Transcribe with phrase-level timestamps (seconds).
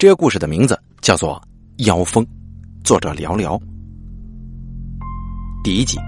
[0.00, 1.38] 这个故事的名字叫做
[1.84, 2.24] 《妖风》，
[2.82, 3.60] 作者寥寥。
[5.62, 5.98] 第一集，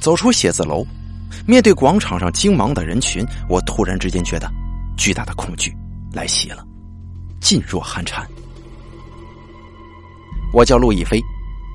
[0.00, 0.86] 走出写字楼，
[1.46, 4.50] 面对广场上惊忙的人群，我突然之间觉得
[4.96, 5.70] 巨大的恐惧
[6.14, 6.66] 来袭了，
[7.42, 8.26] 噤若寒蝉。
[10.50, 11.20] 我叫陆亦飞，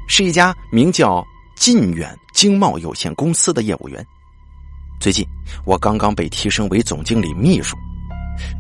[0.08, 1.24] 是一家名叫
[1.56, 4.04] 晋远经贸有限公司的业务员。
[5.00, 5.24] 最近，
[5.64, 7.78] 我刚刚被提升为总经理秘书。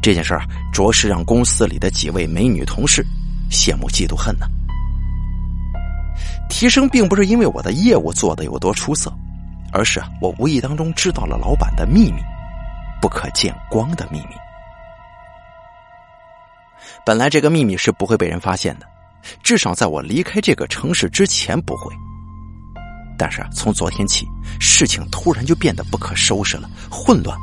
[0.02, 0.42] 这件事儿
[0.74, 3.06] 着实让公司里的几位美女同事
[3.50, 4.48] 羡慕嫉妒恨呢。
[6.50, 9.14] 提升并不是因为我的业务做的有多出色，
[9.72, 12.22] 而是我无意当中知道了老板的秘密，
[13.02, 14.36] 不可见光的秘密。
[17.06, 18.88] 本来这个秘密是不会被人发现的，
[19.44, 21.94] 至少在我离开这个城市之前不会。
[23.18, 24.28] 但是从昨天起，
[24.60, 27.38] 事情突然就变得不可收拾了，混乱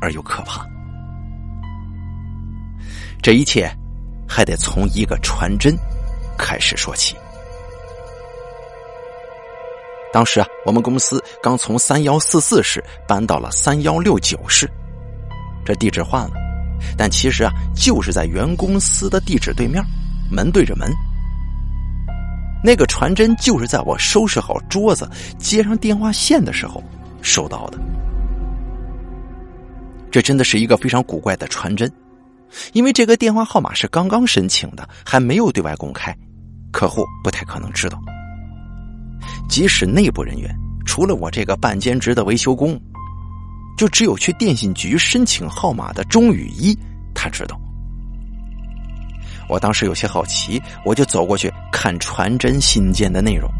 [0.00, 0.66] 而又可怕。
[3.22, 3.70] 这一切
[4.28, 5.78] 还得从一个传真
[6.36, 7.14] 开始说起。
[10.12, 14.68] 当时啊，我们公司刚从三幺四四室搬到了三幺六九室，
[15.64, 16.32] 这地址换了，
[16.98, 19.82] 但其实啊，就是在原公司的地址对面，
[20.28, 20.90] 门对着门。
[22.62, 25.08] 那个传真就是在我收拾好桌子、
[25.38, 26.82] 接上电话线的时候
[27.22, 27.78] 收到的。
[30.10, 31.90] 这真的是一个非常古怪的传真。
[32.72, 36.16] 因为这个电话号码是刚刚申请的，还没有对外公开，
[36.72, 38.00] 客户不太可能知道。
[39.48, 42.80] 即使内部人员，除了我这个半兼职的维修工，
[43.76, 46.76] 就只有去电信局申请号码的钟雨一，
[47.14, 47.58] 他知道。
[49.48, 53.50] 我当时有些好奇，我就走过去看传真信件的内容。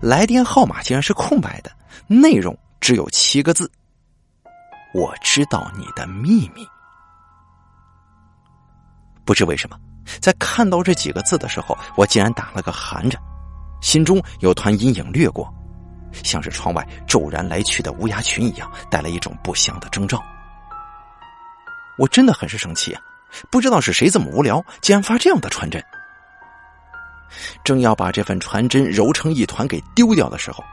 [0.00, 1.70] 来电号码竟然是空白的，
[2.06, 3.70] 内容只有七个字
[4.94, 6.66] ：“我知道你的秘密。”
[9.24, 9.76] 不知为什么，
[10.20, 13.20] 在看到这几个字的时候，我竟然打了个寒颤，
[13.80, 15.52] 心中有团阴影掠过，
[16.24, 20.22] 像是窗外骤然来去的乌鸦群一样，带来一种不祥的征兆。
[21.98, 23.00] 我真的很是生气啊！
[23.50, 25.82] 不知道是谁这么无聊，竟然发这样的传真。
[27.64, 30.64] 正要把这份传真揉成一团给丢掉的时候，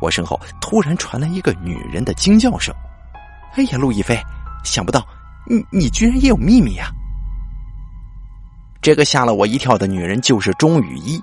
[0.00, 2.74] 我身后突然传来一个女人的惊叫声
[3.56, 4.20] ：“哎呀，陆亦飞，
[4.64, 5.06] 想不到
[5.48, 6.90] 你你居然也有秘密呀！”
[8.82, 11.20] 这个吓了我一跳的女人就是钟雨一，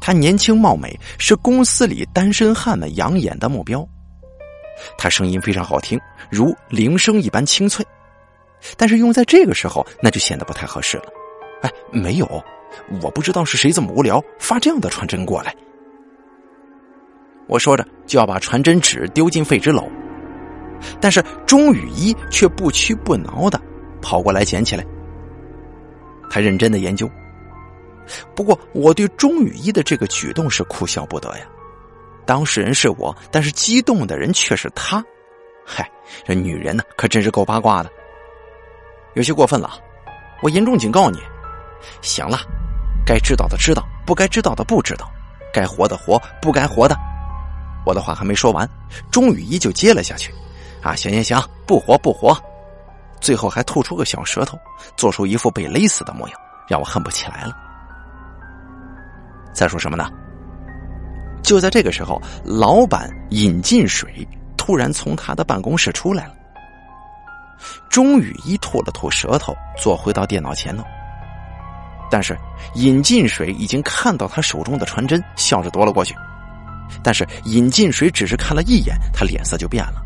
[0.00, 3.86] 她年轻貌美，是公司里单身汉们养眼的目标。
[4.96, 7.84] 她声音非常好听，如铃声一般清脆，
[8.78, 11.04] 但是用在这个时候，那就显得不太合适了。
[11.60, 12.26] 哎，没有，
[13.02, 15.54] 我不知道是谁这么无聊发这样的传真过来。
[17.48, 19.86] 我说着就要把传真纸丢进废纸篓，
[21.00, 23.60] 但是钟雨一却不屈不挠的
[24.00, 24.82] 跑过来捡起来。
[26.30, 27.10] 他认真的研究，
[28.34, 31.44] 不过我对钟雨一的这个举动是哭笑不得呀。
[32.24, 35.04] 当事人是我，但是激动的人却是他。
[35.66, 35.90] 嗨，
[36.24, 37.90] 这女人呢，可真是够八卦的，
[39.14, 39.78] 有些过分了。
[40.40, 41.18] 我严重警告你，
[42.00, 42.38] 行了，
[43.04, 45.10] 该知道的知道，不该知道的不知道，
[45.52, 46.96] 该活的活，不该活的。
[47.84, 48.68] 我的话还没说完，
[49.10, 50.32] 钟雨一就接了下去。
[50.82, 52.36] 啊，行行行，不活不活。
[53.20, 54.58] 最后还吐出个小舌头，
[54.96, 57.56] 做出一副被勒死的模样，让我恨不起来了。
[59.52, 60.08] 再说什么呢？
[61.42, 64.26] 就在这个时候，老板尹进水
[64.56, 66.34] 突然从他的办公室出来了。
[67.90, 70.84] 钟雨一吐了吐舌头，坐回到电脑前头。
[72.10, 72.36] 但是
[72.74, 76.14] 尹进水已经看到他手中的传真，笑着夺了过去。
[77.02, 80.02] 但是尹进水只是看了一眼，他脸色就变了。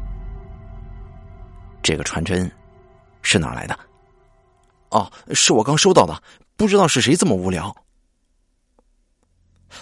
[1.83, 2.51] 这个传真。
[3.25, 3.77] 是哪来的？
[4.91, 6.23] 哦，是我刚收到的，
[6.57, 7.75] 不知道是谁这么无聊。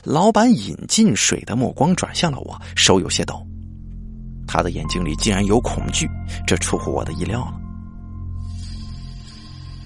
[0.05, 3.47] 老板引进水的目光转向了我，手有些抖，
[4.47, 6.09] 他的眼睛里竟然有恐惧，
[6.47, 7.61] 这出乎我的意料了。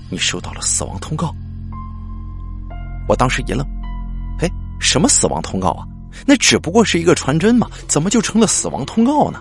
[0.09, 1.35] 你收到了死亡通告？
[3.09, 3.67] 我当时一愣，
[4.39, 4.49] 哎，
[4.79, 5.85] 什么死亡通告啊？
[6.25, 9.41] 那只不过是一个传真嘛，怎么就成了死亡通告呢？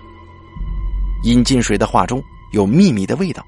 [1.25, 2.23] 引进水的话中
[2.53, 3.45] 有秘密的味道。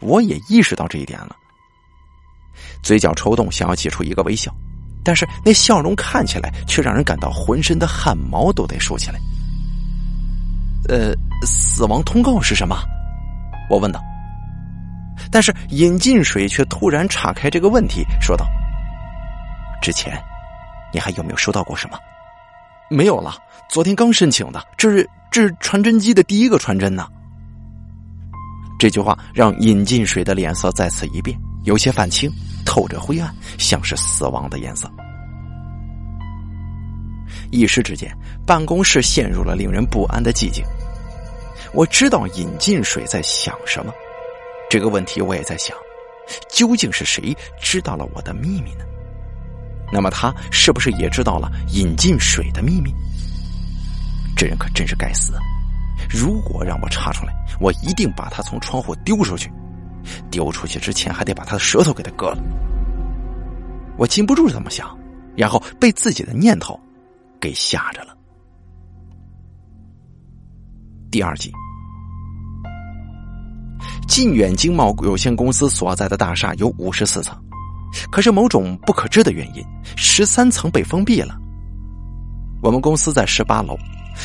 [0.00, 1.36] 我也意识到这一点了，
[2.82, 4.52] 嘴角抽动，想要挤出一个微笑，
[5.04, 9.18] 但是那笑容看起来却让人感到浑身的汗毛都得竖起来。
[10.88, 11.12] 呃，
[11.46, 12.76] 死亡通告是什么？
[13.68, 14.00] 我问道。
[15.30, 18.46] 但是尹进水却突然岔开这个问题，说道
[19.82, 20.18] ：“之前
[20.92, 21.98] 你还有没有收到过什么？
[22.88, 23.36] 没有了，
[23.68, 27.06] 昨天刚申请的，这是这是传真机的第一个传真呢。”
[28.78, 32.30] 这句话让尹进水的脸色再次一变，有些泛青，
[32.64, 34.88] 透着灰暗，像是死亡的颜色。
[37.50, 38.16] 一时之间，
[38.46, 40.64] 办公室陷入了令人不安的寂静。
[41.72, 43.92] 我知道尹进水在想什么，
[44.70, 45.76] 这个问题我也在想：
[46.48, 48.84] 究竟是谁知道了我的秘密呢？
[49.92, 52.92] 那么他是不是也知道了尹进水的秘密？
[54.36, 55.32] 这人可真是该死！
[56.08, 59.50] 如果让我查出来，我一定把他从窗户丢出去。
[60.30, 62.42] 丢出去之前，还得把他的舌头给他割了。
[63.98, 64.96] 我禁不住这么想，
[65.36, 66.78] 然后被自己的念头
[67.38, 68.16] 给吓着了。
[71.10, 71.52] 第二集，
[74.06, 77.36] 晋远经贸有限公司所在的大厦有五十四层，
[78.10, 79.62] 可是某种不可知的原因，
[79.96, 81.36] 十三层被封闭了。
[82.62, 83.76] 我们公司在十八楼，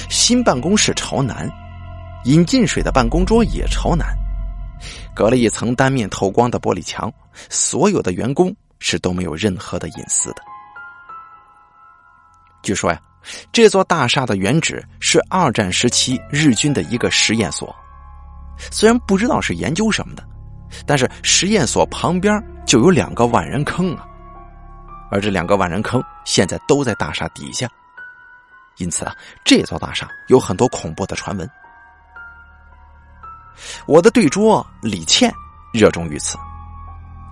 [0.09, 1.51] 新办公室朝南。
[2.25, 4.07] 引进水的办公桌也朝南，
[5.13, 7.11] 隔了一层单面透光的玻璃墙，
[7.49, 10.41] 所有的员工是都没有任何的隐私的。
[12.61, 13.01] 据说呀，
[13.51, 17.75] 这座大厦的原址是二战时期日军的一个实验所，
[18.71, 20.23] 虽然不知道是研究什么的，
[20.85, 24.05] 但是实验所旁边就有两个万人坑啊，
[25.11, 27.69] 而这两个万人坑现在都在大厦底下，
[28.77, 31.49] 因此啊，这座大厦有很多恐怖的传闻。
[33.85, 35.33] 我的对桌李倩
[35.73, 36.38] 热衷于此，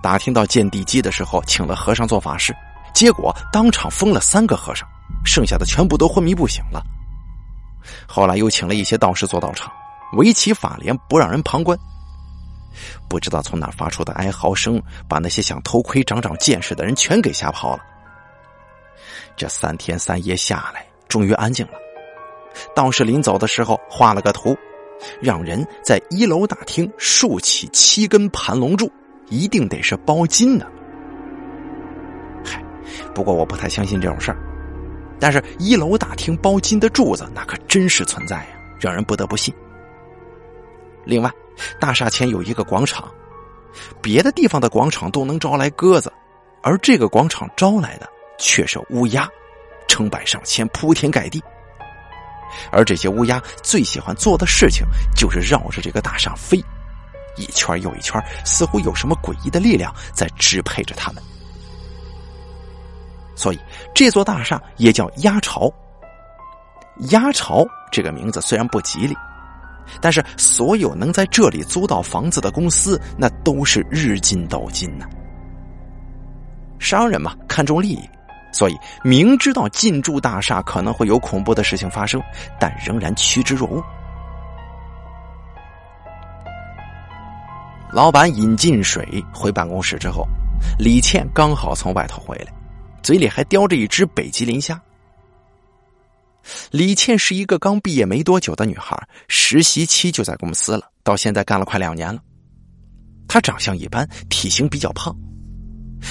[0.02, 2.54] 打听到建地基的时候，请了和尚做法事，
[2.94, 4.88] 结果当场封了三个和尚，
[5.24, 6.82] 剩下的全部都昏迷不醒了。
[8.06, 9.72] 后来又请了一些道士做道场，
[10.14, 11.78] 围起法帘不让人旁观。
[13.08, 17.82] 不知道从哪发出的哀嚎声，把那些想偷窥长长见识的人全给吓跑了。
[19.36, 21.72] 这三天三夜下来，终于安静了。
[22.74, 24.56] 道士临走的时候画了个图。
[25.20, 28.90] 让人在一楼大厅竖起七根盘龙柱，
[29.28, 30.66] 一定得是包金的。
[32.44, 32.62] 嗨，
[33.14, 34.36] 不过我不太相信这种事儿。
[35.20, 38.48] 但是，一楼大厅包金的柱子那可真实存在呀，
[38.80, 39.54] 让人不得不信。
[41.04, 41.30] 另外，
[41.78, 43.08] 大厦前有一个广场，
[44.00, 46.12] 别的地方的广场都能招来鸽子，
[46.60, 49.28] 而这个广场招来的却是乌鸦，
[49.86, 51.40] 成百上千，铺天盖地。
[52.70, 56.62] 而这些乌鸦最喜欢做的事情就是绕着这个大厦飞，
[57.36, 61.22] 一圈又一圈，似乎有什么诡异的力量在支配着它们。
[63.34, 63.58] 所以
[63.94, 65.72] 这座大厦也叫鸭巢。
[67.10, 69.16] 鸭巢这个名字虽然不吉利，
[70.00, 75.06] 但是所有能在这里租到房子的公司，那都是日进斗金呐。
[76.78, 78.00] 商人嘛，看重利益。
[78.52, 82.22] 所以明知道进驻大厦可能会有恐怖的事情发生，
[82.60, 83.82] 但仍然趋之若鹜。
[87.90, 90.26] 老板引进水回办公室之后，
[90.78, 92.52] 李倩刚好从外头回来，
[93.02, 94.80] 嘴里还叼着一只北极磷虾。
[96.70, 98.96] 李倩是一个刚毕业没多久的女孩，
[99.28, 102.20] 实习期就在公司了，到现在干了快两年了。
[103.28, 105.14] 她长相一般，体型比较胖。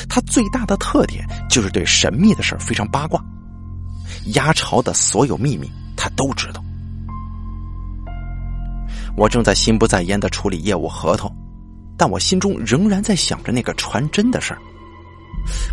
[0.08, 3.24] 他最大的特点就是对神秘的事儿非常八卦，
[4.34, 6.64] 鸭巢的所有秘密他都知道。
[9.18, 11.30] 我正在心不在焉的处理业务合同，
[11.98, 14.62] 但我心中仍然在想着那个传真的事儿。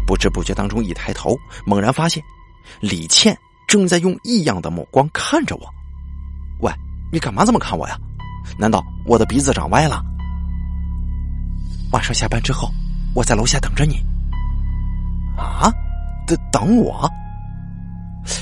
[0.06, 2.22] 不知不觉当中一抬头，猛然发现
[2.80, 5.68] 李倩正在用异样的目光看着我。
[6.60, 6.72] 喂，
[7.12, 7.96] 你干嘛这么看我呀？
[8.58, 10.02] 难道我的鼻子长歪了？
[11.92, 12.68] 晚上下班之后。
[13.14, 13.96] 我在楼下等着你。
[15.38, 15.72] 啊，
[16.26, 17.08] 等等我。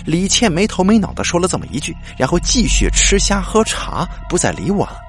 [0.04, 5.00] 李倩没头没脑的说了这么一句，然后继续吃虾喝茶，不再理我了。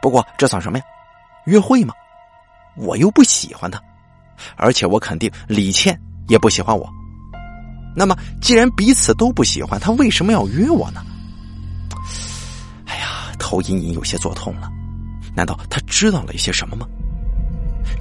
[0.00, 0.84] 不过这算什么呀？
[1.44, 1.94] 约会吗？
[2.74, 3.80] 我又不喜欢他，
[4.56, 5.96] 而且我肯定李倩
[6.28, 6.88] 也不喜欢我。
[7.94, 11.04] 那么既然彼此都不喜欢，他为什么要约我呢？
[12.86, 14.68] 哎呀，头隐隐有些作痛了。
[15.34, 16.86] 难道他知道了一些什么吗？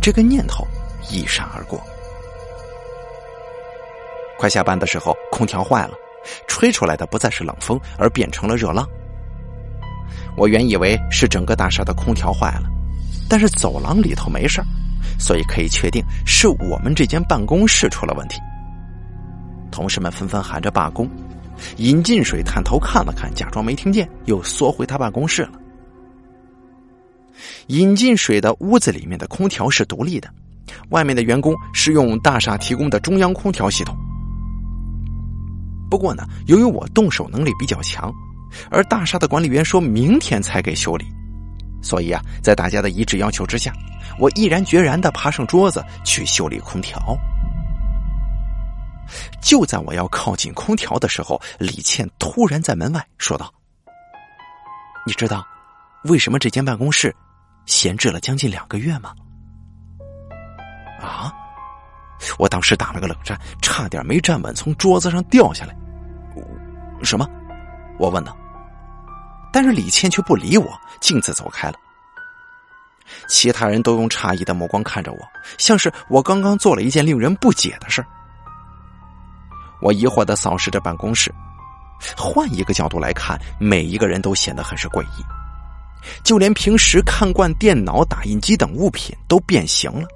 [0.02, 0.66] 这个念头
[1.10, 1.80] 一闪而过。
[4.42, 5.94] 快下班的时候，空调坏了，
[6.48, 8.90] 吹出来的不再是冷风，而变成了热浪。
[10.36, 12.64] 我原以为是整个大厦的空调坏了，
[13.30, 14.60] 但是走廊里头没事
[15.20, 18.40] 所以可以确定是我们这间办公室出了问题。
[19.70, 21.08] 同事们纷纷喊着罢工。
[21.78, 25.52] 引进水探头看了看，假装没听见，又缩回他办公室了。
[27.68, 30.28] 引进水的屋子里面的空调是独立的，
[30.90, 33.96] 外面的员工是用大厦提供的中央空调系统。
[35.92, 38.10] 不过呢，由于我动手能力比较强，
[38.70, 41.06] 而大厦的管理员说明天才给修理，
[41.84, 43.74] 所以啊，在大家的一致要求之下，
[44.18, 46.98] 我毅然决然的爬上桌子去修理空调。
[49.42, 53.54] 就在我要靠近空调的时候，李倩突然在门外说道
[55.06, 55.46] ：“你知道
[56.06, 57.14] 为什么这间办公室
[57.66, 59.14] 闲置了将近两个月吗？”
[61.04, 61.34] 啊！
[62.38, 65.76] 我当时打了个冷战，差点没站稳，从桌子上掉下来。
[67.04, 67.28] 什么？
[67.98, 68.36] 我问道。
[69.54, 71.76] 但是李倩却不理我，径自走开了。
[73.28, 75.20] 其他人都用诧异的目光看着我，
[75.58, 78.06] 像是我刚刚做了一件令人不解的事
[79.82, 81.34] 我疑惑的扫视着办公室，
[82.16, 85.26] 换一个角度来看，每一个人都显得很是诡异，
[86.24, 90.08] 就连平时看惯电脑、打印机等物品都变形了。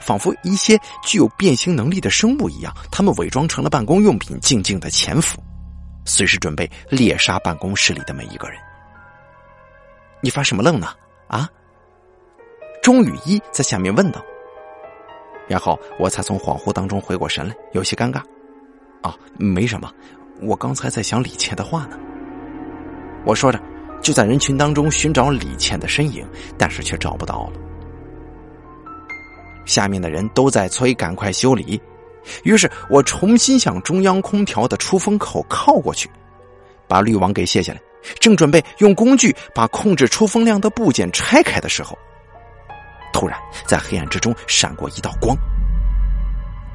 [0.00, 5.42] 仿佛一些具有变形能力的生物一样，他们伪装成了办公用品，静静的潜伏，
[6.10, 8.58] 随时准备猎杀办公室里的每一个人。
[10.20, 10.88] 你发什么愣呢？
[11.28, 11.48] 啊？
[12.82, 14.20] 钟雨一在下面问道。
[15.48, 18.18] 然后我才从恍惚当中回过神来，有些尴尬。
[19.02, 19.90] 啊，没什么，
[20.42, 21.96] 我刚才在想李倩的话呢。
[23.24, 23.60] 我说着，
[24.02, 26.26] 就在人群当中寻找李倩的身影，
[26.58, 27.52] 但是却找不到了。
[29.64, 31.80] 下面的人都在催赶快修理，
[32.42, 36.10] 于是我重新向中央空调的出风口靠过去，
[36.86, 37.80] 把滤网给卸下来，
[38.18, 41.96] 正准备用工具把控制出风量的部件拆开的时候，
[43.12, 45.36] 突然在黑暗之中闪过一道光。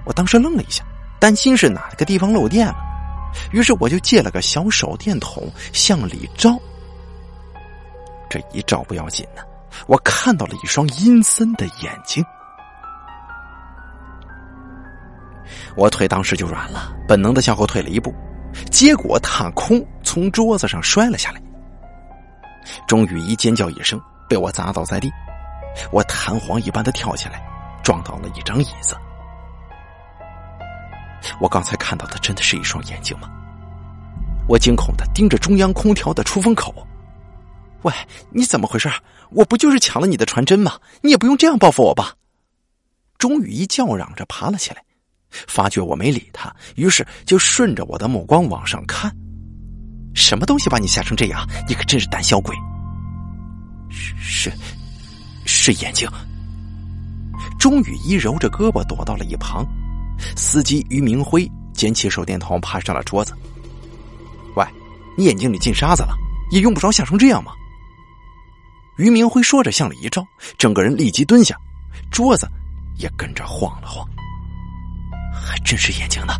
[0.06, 0.84] 我当时愣了一下，
[1.20, 2.76] 担心是哪个地方漏电了，
[3.52, 6.60] 于是我就借了个小手电筒向里照。
[8.30, 9.42] 这一照不要紧呢，
[9.88, 12.24] 我看到了一双阴森的眼睛。
[15.76, 18.14] 我腿当时就软了，本能的向后退了一步，
[18.72, 21.42] 结果踏空从桌子上摔了下来。
[22.88, 25.12] 钟雨一尖叫一声，被我砸倒在地。
[25.92, 27.46] 我弹簧一般的跳起来，
[27.84, 28.96] 撞到了一张椅子。
[31.42, 33.30] 我刚才看到的真的是一双眼睛吗？
[34.48, 36.74] 我惊恐的盯着中央空调的出风口。
[37.82, 37.94] 喂，
[38.30, 38.90] 你怎么回事？
[39.32, 40.80] 我不就是抢了你的传真吗？
[41.02, 42.14] 你也不用这样报复我吧？
[43.18, 44.84] 钟雨一叫嚷着爬了起来。
[45.48, 49.12] 发觉我没理他，于是就顺着我的目光往上看。
[50.14, 51.46] 什么东西把你吓成这样？
[51.68, 52.56] 你可真是胆小鬼！
[53.90, 54.52] 是是
[55.46, 56.10] 是眼睛。
[57.60, 59.66] 钟雨一揉着胳膊躲到了一旁。
[60.38, 63.34] 司机于明辉捡起手电筒，爬上了桌子。
[64.56, 64.66] 喂，
[65.18, 66.16] 你眼睛里进沙子了，
[66.52, 67.52] 也用不着吓成这样嘛。
[68.98, 70.26] 于明辉说着向里一照，
[70.58, 71.58] 整个人立即蹲下，
[72.10, 72.48] 桌子
[72.98, 74.08] 也跟着晃了晃。
[75.46, 76.34] 还真是眼睛呢！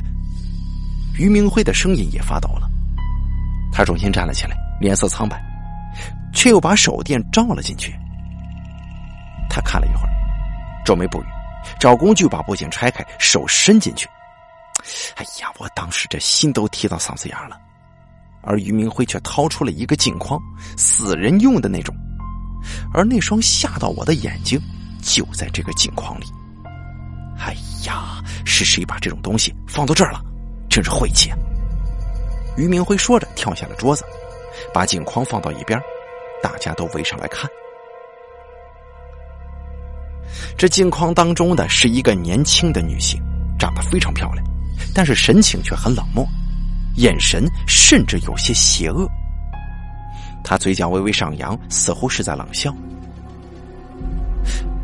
[1.18, 2.68] 于明辉的声音也发抖了，
[3.72, 5.42] 他重新站了起来，脸色苍白，
[6.34, 7.94] 却又把手电照了进去。
[9.48, 10.10] 他看了一会儿，
[10.84, 11.26] 皱眉不语，
[11.78, 14.08] 找工具把布景拆开，手伸进去。
[15.16, 17.58] 哎呀，我当时这心都提到嗓子眼了。
[18.42, 20.40] 而于明辉却掏出了一个镜框，
[20.76, 21.94] 死人用的那种，
[22.92, 24.60] 而那双吓到我的眼睛
[25.00, 26.24] 就在这个镜框里。
[27.44, 27.56] 哎
[27.86, 30.22] 呀，是谁把这种东西放到这儿了？
[30.70, 31.30] 真是晦气！
[31.30, 31.36] 啊
[32.56, 34.04] 于明辉说着，跳下了桌子，
[34.72, 35.80] 把镜框放到一边，
[36.42, 37.50] 大家都围上来看。
[40.56, 43.20] 这镜框当中的是一个年轻的女性，
[43.58, 44.44] 长得非常漂亮，
[44.94, 46.26] 但是神情却很冷漠，
[46.96, 49.08] 眼神甚至有些邪恶。
[50.44, 52.72] 她嘴角微微上扬，似乎是在冷笑。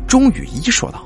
[0.07, 1.05] 钟雨一说道：“。”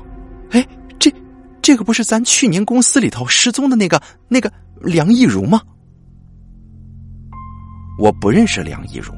[1.64, 4.52] 这个不是咱去年公司里头失踪的那个那个
[4.82, 5.62] 梁亦如吗？
[7.98, 9.14] 我不认识梁亦如，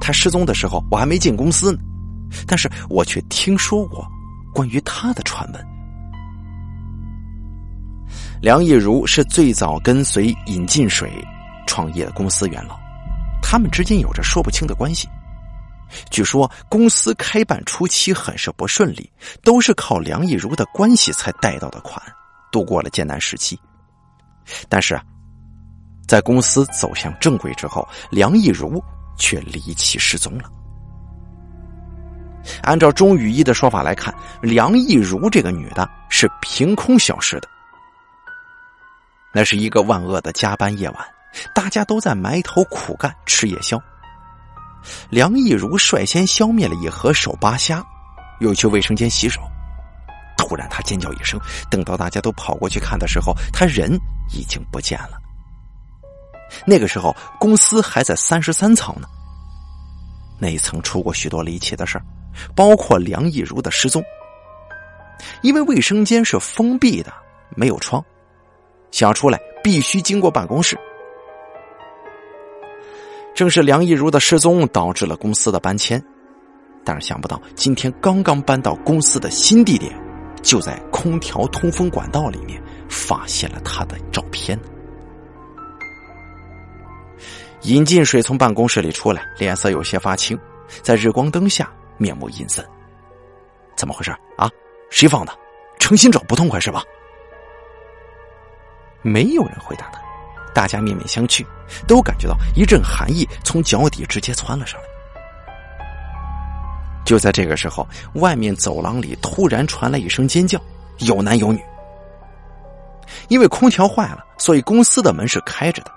[0.00, 1.80] 她失踪的时候我还没进公司呢，
[2.46, 4.06] 但是我却听说过
[4.54, 5.66] 关于她的传闻。
[8.40, 11.12] 梁亦如是最早跟随尹进水
[11.66, 12.78] 创业的公司元老，
[13.42, 15.08] 他们之间有着说不清的关系。
[16.10, 19.10] 据说公司开办初期很是不顺利，
[19.42, 22.02] 都是靠梁亦如的关系才贷到的款，
[22.52, 23.58] 度过了艰难时期。
[24.68, 25.02] 但是啊，
[26.06, 28.82] 在公司走向正轨之后，梁亦如
[29.16, 30.44] 却离奇失踪了。
[32.62, 37.48] 按照钟雨一的说法来看，梁亦如这个女的是凭空消失的。
[39.32, 41.06] 那是一个万恶的加班夜晚，
[41.54, 43.80] 大家都在埋头苦干吃夜宵。
[45.10, 47.84] 梁亦如率先消灭了一盒手扒虾，
[48.40, 49.40] 又去卫生间洗手。
[50.36, 51.38] 突然，他尖叫一声。
[51.70, 53.96] 等到大家都跑过去看的时候，他人
[54.32, 55.18] 已经不见了。
[56.66, 59.06] 那个时候，公司还在三十三层呢。
[60.38, 62.04] 那一层出过许多离奇的事儿，
[62.56, 64.02] 包括梁亦如的失踪。
[65.42, 67.12] 因为卫生间是封闭的，
[67.54, 68.02] 没有窗，
[68.90, 70.76] 想出来必须经过办公室。
[73.40, 76.04] 正是梁艺如的失踪导致了公司的搬迁，
[76.84, 79.98] 但是想不到今天刚刚搬到公司的新地点，
[80.42, 84.60] 就在空调通风管道里面发现了他的照片。
[87.62, 90.38] 尹进水从办公室里出来，脸色有些发青，
[90.82, 92.62] 在日光灯下面目阴森。
[93.74, 94.50] 怎么回事啊？
[94.90, 95.32] 谁放的？
[95.78, 96.84] 诚心找不痛快是吧？
[99.00, 99.98] 没有人回答他，
[100.54, 101.44] 大家面面相觑，
[101.86, 104.86] 都感觉到一阵寒意从脚底直接窜了上来。
[107.04, 110.60] 就在这个时候，外面走廊里突然传来一声尖叫，
[110.98, 111.60] 有男有女。
[113.28, 115.90] 因为空调坏了，所以公司的门是开着的。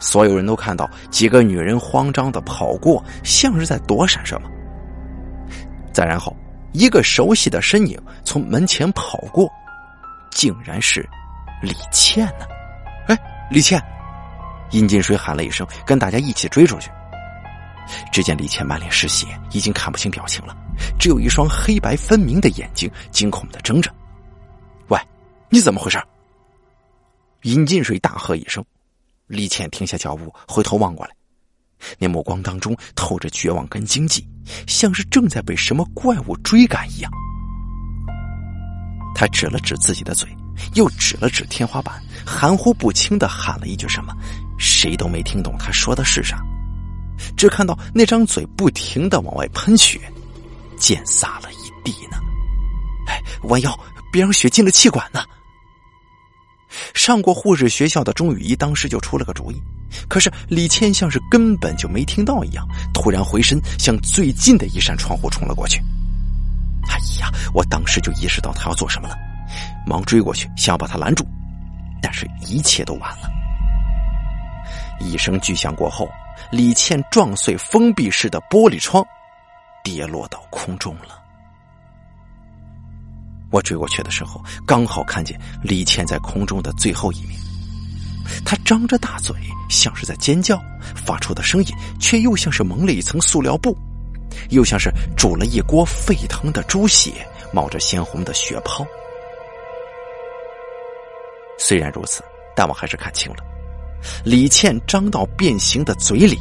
[0.00, 4.48] 所有人都看到几个女人慌张的跑过，像是在躲闪什么。
[5.92, 6.34] 再然后，
[6.72, 9.50] 一个熟悉的身影从门前跑过，
[10.30, 11.06] 竟然是
[11.62, 12.46] 李倩呢！
[13.48, 13.80] 李倩！
[14.72, 16.90] 殷金水喊了一声，跟大家一起追出去。
[18.10, 20.56] 只见李倩满脸是血，已经看不清表情了，
[20.98, 23.94] 只有一双黑白分明的眼睛惊恐的睁着。
[24.88, 24.98] 喂，
[25.48, 26.02] 你怎么回事？
[27.42, 28.64] 殷金水大喝一声。
[29.28, 31.12] 李倩停下脚步，回头望过来，
[31.98, 34.26] 那目光当中透着绝望跟惊悸，
[34.66, 37.10] 像是正在被什么怪物追赶一样。
[39.14, 40.28] 他指了指自己的嘴，
[40.74, 44.12] 又指了指天花板，含糊不清的喊了一句什么，
[44.58, 46.42] 谁都没听懂他说的是啥，
[47.36, 50.00] 只看到那张嘴不停的往外喷血，
[50.76, 52.18] 溅洒了一地呢。
[53.06, 53.78] 哎，弯腰，
[54.12, 55.24] 别让血进了气管呢。
[56.92, 59.62] 上过护士学校的钟雨一当时就出了个主意，
[60.08, 65.80] 可是李倩像是根本就没听到一样，突然回身向最近的一扇窗户冲了过去。
[66.88, 67.30] 哎呀！
[67.54, 69.16] 我当时就意识到他要做什么了，
[69.86, 71.26] 忙追过去想要把他拦住，
[72.00, 73.30] 但是一切都晚了。
[75.00, 76.08] 一声巨响过后，
[76.50, 79.06] 李倩撞碎封闭式的玻璃窗，
[79.84, 81.22] 跌落到空中了。
[83.50, 87.38] 我追过去的时候，刚好看见李倩在空中的最后一面。
[88.44, 89.36] 她张着大嘴，
[89.68, 90.60] 像是在尖叫，
[90.94, 91.68] 发出的声音
[92.00, 93.76] 却又像是蒙了一层塑料布，
[94.50, 97.12] 又像是煮了一锅沸腾的猪血，
[97.52, 98.84] 冒着鲜红的血泡。
[101.58, 102.22] 虽然如此，
[102.54, 103.44] 但我还是看清了，
[104.24, 106.38] 李倩张到变形的嘴里，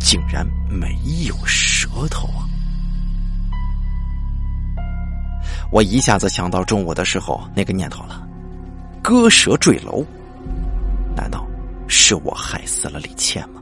[0.00, 2.48] 竟然没有舌头啊！
[5.70, 8.26] 我一下子想到中午的时候那个念头了，
[9.02, 10.04] 割舌坠楼，
[11.14, 11.46] 难道
[11.88, 13.60] 是我害死了李倩吗？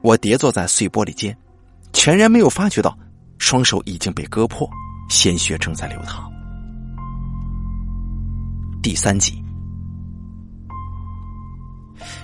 [0.00, 1.36] 我跌坐在碎玻璃间，
[1.92, 2.98] 全然没有发觉到
[3.38, 4.68] 双手已经被割破，
[5.10, 6.31] 鲜血正在流淌。
[8.82, 9.40] 第三集，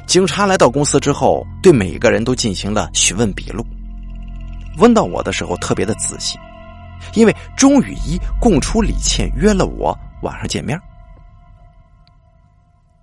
[0.09, 3.65] 警察来到公司之后，对每个人都进行了询问笔录，
[4.79, 6.37] 问到我的时候特别的仔细。
[7.15, 10.77] 因为钟雨一供出李倩约了我晚上见面，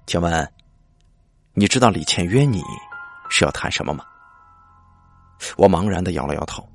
[0.06, 0.52] 请问，
[1.54, 2.62] 你知道李倩约你
[3.30, 4.04] 是要谈什么吗？
[5.56, 6.68] 我茫然的摇了摇头，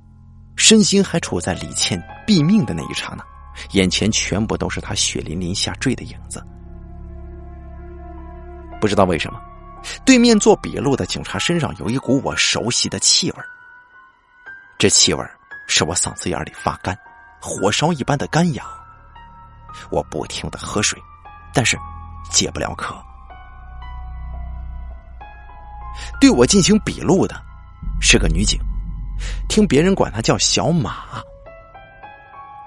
[0.55, 3.23] 身心还处在李倩毙命的那一刹那，
[3.73, 6.43] 眼前全部都是她血淋淋下坠的影子。
[8.81, 9.39] 不知道为什么，
[10.03, 13.37] 对面做笔录的警察身上有一股我熟悉的气味
[14.79, 15.23] 这气味
[15.67, 16.97] 使我嗓子眼里发干。
[17.39, 18.63] 火烧一般的干痒，
[19.89, 20.99] 我不停的喝水，
[21.53, 21.77] 但是
[22.29, 22.95] 解不了渴。
[26.19, 27.35] 对我进行笔录的
[27.99, 28.59] 是个女警，
[29.49, 31.21] 听别人管她叫小马。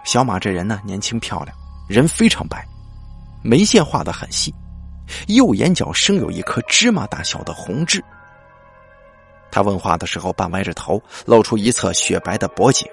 [0.04, 1.56] 小马这人呢，年轻漂亮，
[1.88, 2.66] 人非常白，
[3.42, 4.52] 眉线画的很细，
[5.28, 8.02] 右眼角生有一颗芝麻大小的红痣。
[9.50, 12.88] 他问话的时候半歪着头，露出一侧雪白的脖颈。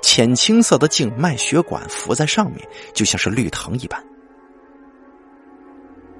[0.00, 4.02] 浅青色的静脉血管浮在上面，就像是绿藤一般。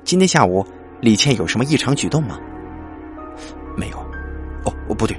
[0.04, 0.64] 今天下午，
[1.00, 2.38] 李倩有什么异常举动吗？
[3.76, 3.98] 没有。
[4.64, 5.18] 哦，不对，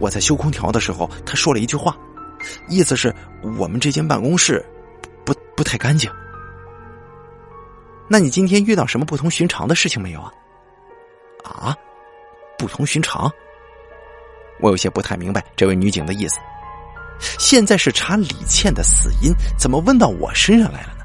[0.00, 1.96] 我在修空调的时候，他说了一句话，
[2.68, 3.14] 意思是
[3.58, 4.64] 我们这间办公室
[5.26, 6.08] 不不太干净。
[8.08, 10.32] 那你今天遇到什么不同寻常的事情没有啊？
[11.44, 11.76] 啊，
[12.56, 13.30] 不同寻常？
[14.60, 16.38] 我有些不太明白这位女警的意思。
[17.38, 21.04] 现在是查李倩的死因，怎么问到我身上来了呢？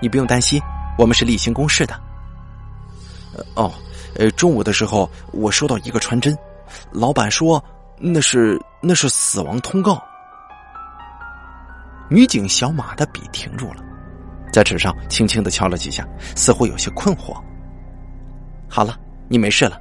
[0.00, 0.60] 你不用担心，
[0.98, 1.94] 我们是例行公事的。
[3.54, 3.72] 哦，
[4.16, 6.36] 呃，中午的时候我收到一个传真，
[6.90, 7.62] 老板说
[7.98, 10.02] 那是那是死亡通告。
[12.10, 13.82] 女警小马的笔停住了，
[14.54, 17.36] 在纸上轻轻的敲了几下，似乎有些困惑。
[18.68, 19.80] 好了，你没事了。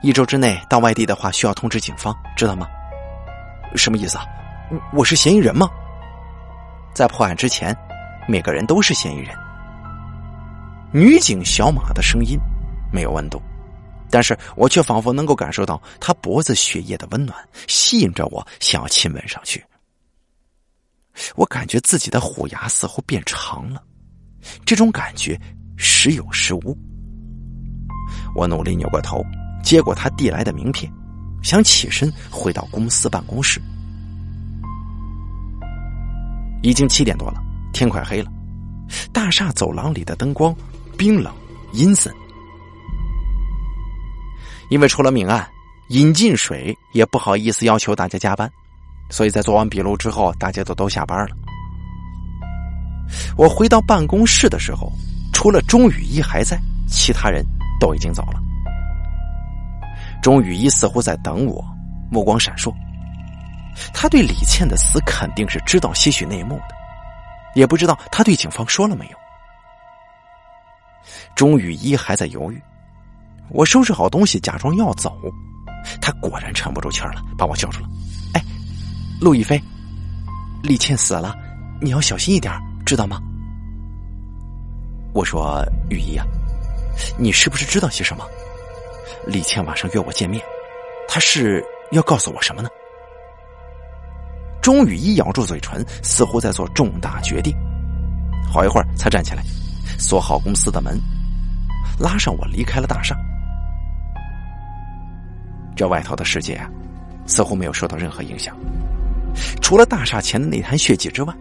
[0.00, 2.66] 一周之内到外地的话，需要通知警方，知道吗？
[3.76, 4.24] 什么意思啊？
[4.70, 5.68] 我我是嫌疑人吗？
[6.94, 7.76] 在破案之前，
[8.26, 9.36] 每个人都是嫌疑人。
[10.90, 12.38] 女警小马的声音
[12.90, 13.42] 没有温度，
[14.08, 17.36] 但是我却仿佛能够感受到她脖子血液的温暖，
[17.68, 19.62] 吸引着我想要亲吻上去。
[21.36, 23.82] 我感觉自己的虎牙似乎变长了，
[24.64, 25.38] 这种感觉
[25.76, 26.76] 时有时无。
[28.34, 29.24] 我努力扭过头，
[29.62, 30.90] 接过他递来的名片，
[31.42, 33.60] 想起身回到公司办公室。
[36.62, 38.30] 已经七点多了，天快黑了，
[39.12, 40.54] 大厦走廊里的灯光
[40.96, 41.34] 冰冷
[41.72, 42.12] 阴森。
[44.70, 45.46] 因为出了命案，
[45.88, 48.50] 引进水也不好意思要求大家加班，
[49.12, 51.36] 所以在做完笔录之后，大家都都下班了。
[53.36, 54.90] 我回到办公室的时候，
[55.34, 57.44] 除了钟雨一还在，其他人
[57.78, 58.40] 都已经走了。
[60.22, 61.62] 钟雨一似乎在等我，
[62.10, 62.72] 目光闪烁。
[63.92, 66.74] 他对李倩的死肯定是知道些许内幕的，
[67.54, 69.16] 也不知道他对警方说了没有。
[71.34, 72.62] 钟雨一还在犹豫，
[73.50, 75.14] 我收拾好东西，假装要走，
[76.00, 77.88] 他果然沉不住气了，把我叫住了。
[78.34, 78.42] 哎，
[79.22, 79.62] 陆亦菲，
[80.64, 81.32] 李倩死了，
[81.80, 82.52] 你要小心一点，
[82.84, 83.20] 知道吗？
[85.14, 86.26] 我说雨一啊，
[87.16, 88.26] 你是不是知道些什么？
[89.24, 90.42] 李倩晚上约我见面，
[91.06, 92.68] 他是要告诉我什么呢？
[94.60, 97.54] 钟雨一咬住嘴唇，似乎在做重大决定。
[98.52, 99.44] 好一会儿才站起来，
[100.00, 101.00] 锁好公司的门，
[101.96, 103.16] 拉上我离开了大厦。
[105.76, 106.68] 这外头的世界啊，
[107.24, 108.56] 似乎没有受到任何影响。
[109.60, 111.34] 除了大厦前的那滩血迹之外，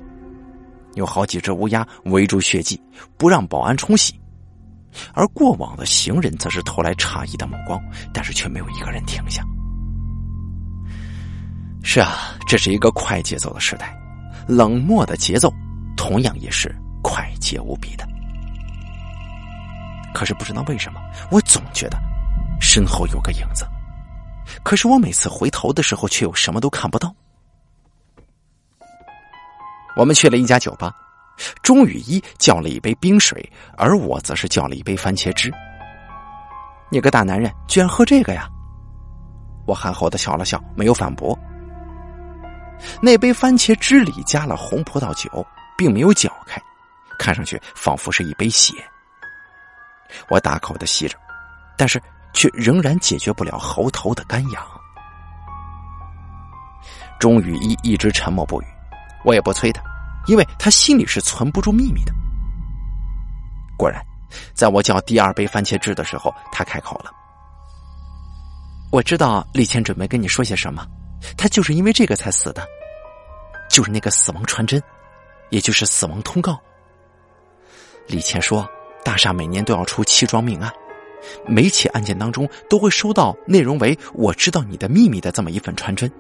[0.96, 2.82] 有好几只乌鸦围住血迹，
[3.18, 4.20] 不让保安冲洗。
[5.14, 7.82] 而过往的行人则是投来诧异的目光，
[8.14, 9.42] 但是却没有一个人停下。
[11.82, 13.98] 是啊，这是一个快节奏的时代，
[14.48, 15.52] 冷漠的节奏
[15.96, 18.06] 同样也是快捷无比的。
[20.14, 21.00] 可是不知道为什么，
[21.32, 21.98] 我总觉得
[22.60, 23.66] 身后有个影子，
[24.62, 27.16] 可是我每次回头的时候，却又什么都看不到。
[29.96, 30.94] 我们去了一家酒吧，
[31.62, 35.52] 钟雨一叫了一杯冰水，而我则是叫了一杯番茄汁。
[36.90, 38.48] 你个大男人，居然喝这个呀！
[39.66, 41.38] 我憨厚的笑了笑，没有反驳。
[43.02, 45.46] 那杯番茄汁里加了红葡萄酒，
[45.78, 46.62] 并没有搅开，
[47.20, 48.74] 看上去仿佛是一杯血。
[50.30, 51.18] 我大口的吸着，
[51.78, 52.02] 但是
[52.34, 54.64] 却仍然解决不了喉头的干痒。
[57.20, 58.66] 钟雨一一直沉默不语，
[59.24, 59.82] 我也不催他，
[60.28, 62.14] 因为他心里是存不住秘密的。
[63.78, 64.02] 果然，
[64.54, 67.12] 在我叫第二杯番茄汁的时候，他开口了
[68.92, 70.86] ：“我知道李倩准备跟你说些什么。”
[71.38, 72.66] 他就是因为这个才死的，
[73.70, 74.82] 就是那个死亡传真，
[75.52, 76.60] 也就是死亡通告。
[78.08, 78.68] 李倩说，
[79.04, 80.74] 大厦每年都要出七桩命案，
[81.46, 86.12] 每起案件当中都会收到内容为“我知道你的秘密”的这么一份传真，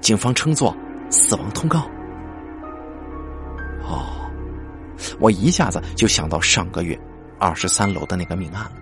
[0.00, 0.74] 警方称作
[1.10, 1.86] 死亡通告。
[3.82, 4.30] 哦，
[5.18, 6.98] 我一下子就想到上个月
[7.38, 8.72] 二十三楼的那个命案了，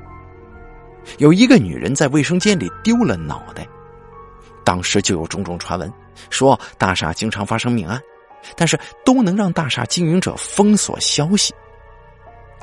[1.18, 3.66] 有一个女人在卫生间里丢了脑袋。
[4.64, 5.90] 当时就有种种传闻，
[6.28, 7.98] 说大厦经常发生命案，
[8.54, 11.54] 但是都能让大厦经营者封锁消息。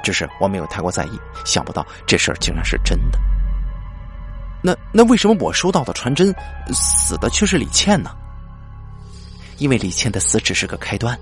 [0.03, 3.17] 只是我没有太过在意，想不到这事儿竟然是真的。
[4.61, 6.31] 那那为什么我收到的传真，
[6.73, 8.11] 死的却是李倩呢？
[9.57, 11.17] 因为李倩的死只是个开端。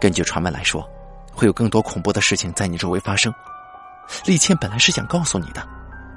[0.00, 0.88] 根据传闻来说，
[1.32, 3.32] 会有更多恐怖的事情在你周围发生。
[4.24, 5.66] 李倩本来是想告诉你的。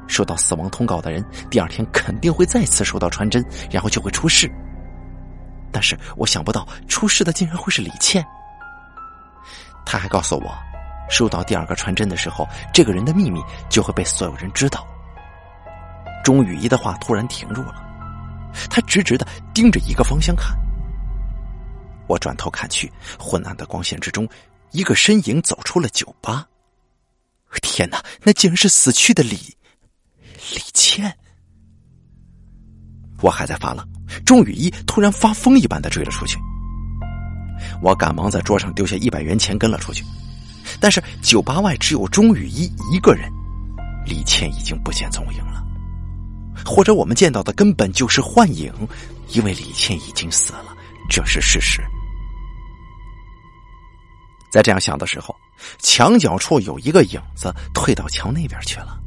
[0.07, 4.49] 收到死亡通告的人，第二天肯定会再次收到传真，然后就会出事。
[5.69, 8.25] 但是我想不到出事的竟然会是李倩。
[9.85, 10.57] 他还告诉我，
[11.09, 14.87] 收到第二个传真的时候，这个人的秘密就会被所有人知道。
[16.23, 17.75] 钟雨一的话突然停住了，
[18.69, 20.57] 他直直的盯着一个方向看。
[22.07, 24.27] 我转头看去，昏暗的光线之中，
[24.71, 26.47] 一个身影走出了酒吧。
[27.61, 29.37] 天哪，那竟然是死去的李。
[30.53, 31.17] 李倩，
[33.21, 33.85] 我还在发愣，
[34.25, 36.37] 钟雨一突然发疯一般的追了出去。
[37.81, 40.03] 我赶忙在桌上丢下一百元钱跟了出去，
[40.79, 43.29] 但是酒吧外只有钟雨一一个人，
[44.05, 45.63] 李倩已经不见踪影了。
[46.65, 48.71] 或者我们见到的根本就是幻影，
[49.29, 50.75] 因为李倩已经死了，
[51.09, 51.81] 这是事实。
[54.51, 55.35] 在这样想的时候，
[55.79, 58.97] 墙角处有一个影子退到墙那边去了。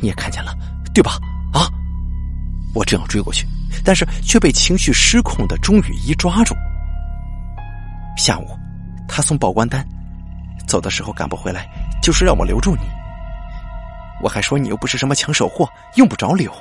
[0.00, 0.54] 你也看见了，
[0.94, 1.18] 对吧？
[1.52, 1.68] 啊！
[2.74, 3.46] 我正要追过去，
[3.84, 6.54] 但是却被情绪失控的钟雨一抓住。
[8.16, 8.46] 下午，
[9.08, 9.86] 他送报关单，
[10.68, 11.68] 走的时候赶不回来，
[12.02, 12.82] 就是让我留住你。
[14.22, 16.52] 我还说你又不是什么抢手货，用不着留。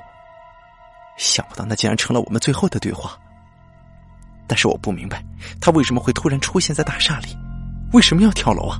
[1.18, 3.18] 想不到那竟然成了我们最后的对话。
[4.48, 5.24] 但是我不明白，
[5.60, 7.30] 他为什么会突然出现在大厦里？
[7.94, 8.80] 为什么要跳楼啊？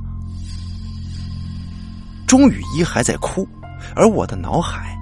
[2.26, 3.48] 钟雨一还在哭，
[3.94, 4.96] 而我的脑海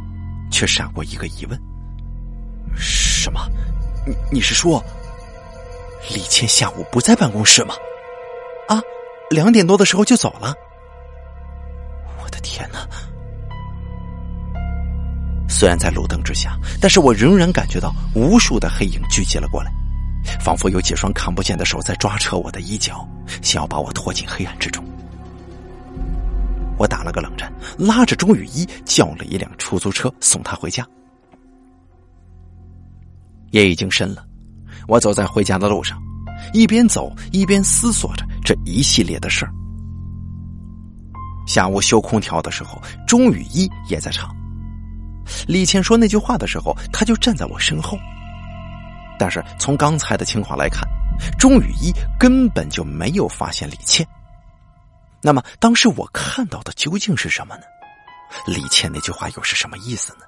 [0.50, 1.61] 却闪过一个疑问：
[2.77, 3.40] 什么？
[4.07, 4.85] 你你是说
[6.12, 7.74] 李倩下午不在办公室吗？
[8.68, 8.81] 啊，
[9.31, 10.55] 两点多的时候就走了。
[12.22, 12.87] 我的天哪！
[15.48, 19.72] 虽然在路灯之下，但是我仍然感觉到无数的黑影聚集了过来。
[20.41, 23.07] 仿佛有几双看不见的手在抓扯我的衣角，
[23.43, 24.85] 想要把我拖进黑暗之中。
[26.77, 30.87] 我打了个冷战，拉着钟雨一叫了一辆出租车送他回家。
[33.53, 34.27] 夜已经深了，
[34.89, 36.03] 我走在回家的路上，
[36.53, 39.53] 一边走一边思索着这一系列的事儿。
[41.47, 44.35] 下午修空调的时候，钟雨一也在场。
[45.47, 47.97] 李倩说那句话的时候，他就站在我身后。
[49.18, 50.83] 但是从刚才的情况来看，
[51.38, 54.07] 钟雨一根本就没有发现李倩。
[55.22, 57.62] 那么当时我看到的究竟是什么呢？
[58.46, 60.27] 李倩那句话又是什么意思呢？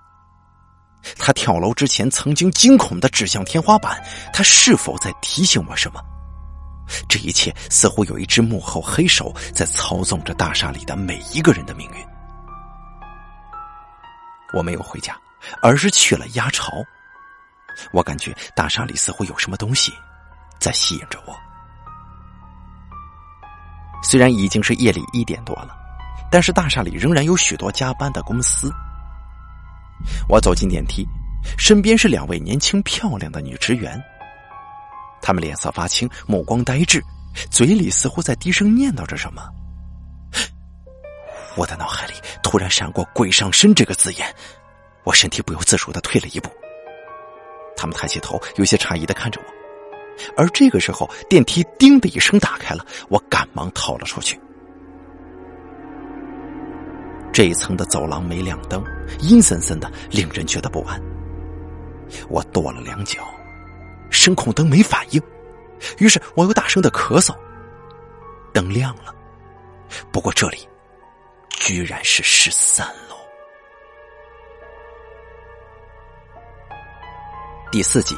[1.19, 6.01] 他跳楼之前曾经惊恐的指向天花板，他是否在提醒我什么？
[7.09, 11.97] 这一切似乎有一只幕后黑手在操纵着大厦里的每一个人的命运。
[14.53, 15.17] 我没有回家，
[15.61, 16.73] 而是去了鸭巢。
[17.93, 19.93] 我感觉大厦里似乎有什么东西
[20.59, 21.37] 在吸引着我。
[24.03, 25.77] 虽然已经是夜里一点多了，
[26.31, 28.71] 但是大厦里仍然有许多加班的公司。
[30.29, 31.05] 我走进电梯，
[31.59, 34.01] 身边是两位年轻漂亮的女职员。
[35.21, 37.03] 她们脸色发青，目光呆滞，
[37.51, 39.43] 嘴里似乎在低声念叨着什么。
[41.57, 42.13] 我的脑海里
[42.43, 44.33] 突然闪过“鬼上身”这个字眼，
[45.05, 46.51] 我身体不由自主的退了一步。
[47.77, 54.41] 他们抬起头，有些诧异的看着我，而这个时候，电梯“叮”的一声打开了，我赶忙逃了出去。
[57.33, 58.83] 这一层的走廊没亮灯，
[59.21, 60.99] 阴森森的，令人觉得不安。
[62.31, 63.29] 我跺了两脚，
[64.11, 65.21] 声控灯没反应，
[65.99, 67.37] 于是我又大声的咳嗽。
[68.55, 69.15] 灯亮了，
[70.11, 70.67] 不过这里
[71.51, 72.87] 居然是十三
[77.77, 78.17] 第四集，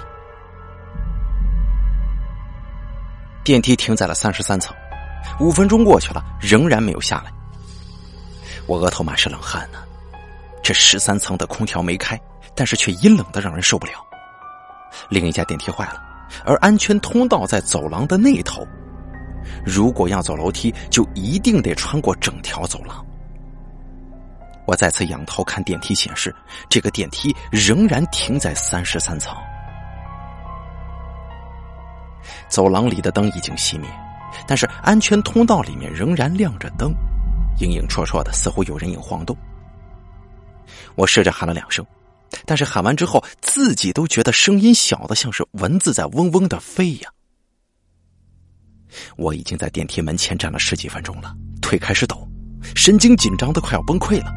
[3.42, 4.72] 电梯停在了三十三层，
[5.40, 7.32] 五分钟过去了，仍然没有下来。
[8.68, 9.80] 我额头满是冷汗呢。
[10.62, 12.16] 这十三层的空调没开，
[12.54, 13.94] 但是却阴冷的让人受不了。
[15.08, 16.00] 另一家电梯坏了，
[16.44, 18.64] 而安全通道在走廊的那头。
[19.66, 23.04] 如果要走楼梯，就一定得穿过整条走廊。
[24.68, 26.32] 我再次仰头看电梯显示，
[26.68, 29.36] 这个电梯仍然停在三十三层。
[32.48, 33.88] 走廊里的灯已经熄灭，
[34.46, 36.92] 但是安全通道里面仍然亮着灯，
[37.60, 39.36] 影影绰绰的，似乎有人影晃动。
[40.94, 41.84] 我试着喊了两声，
[42.44, 47.10] 但是喊完之后，自己都觉得声音小的像是蚊子在嗡嗡的飞呀。
[49.16, 52.26] 我已经在电梯门前站了十几分钟了，腿开始抖，
[52.74, 54.32] 神经紧张的快要崩溃了。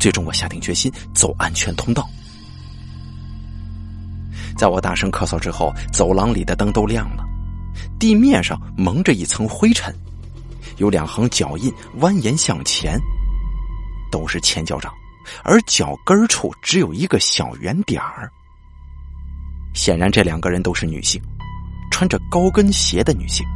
[0.00, 2.08] 最终，我下定决心走安全通道。
[4.56, 7.24] 在我大声咳嗽之后，走廊里的灯都亮了，
[7.98, 9.94] 地面上蒙着一层灰尘，
[10.78, 12.98] 有两行脚印蜿蜒向前，
[14.10, 14.92] 都是前脚掌，
[15.42, 18.30] 而脚跟处只有一个小圆点儿。
[19.74, 21.20] 显然，这两个人都是女性，
[21.90, 23.46] 穿着高跟鞋的女性。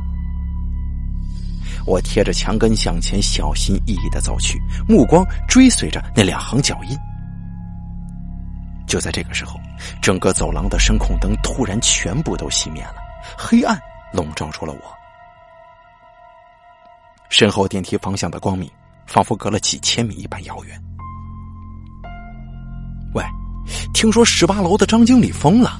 [1.84, 6.96] 我贴着墙根向前，小心翼翼的走去，目光追随着那两行脚印。
[8.88, 9.60] 就在这个时候，
[10.00, 12.96] 整个走廊的声控灯突然全部都熄灭了，
[13.36, 13.80] 黑暗
[14.12, 14.80] 笼罩住了我。
[17.28, 18.70] 身后电梯方向的光明，
[19.06, 20.80] 仿佛隔了几千米一般遥远。
[23.14, 23.24] 喂，
[23.92, 25.70] 听说十八楼的张经理疯了？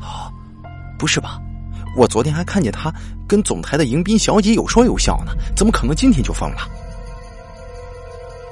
[0.00, 0.30] 啊，
[0.98, 1.40] 不是吧？
[1.96, 2.92] 我昨天还看见他
[3.26, 6.68] 跟总台的迎宾小姐有说有笑呢，怎么可能今天就疯了？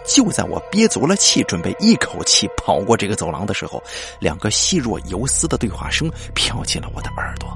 [0.07, 3.83] 就在我憋足了气，准备一口气跑过这个走廊的时候，
[4.21, 7.49] 两个细若游丝的对话声飘进了我的耳朵。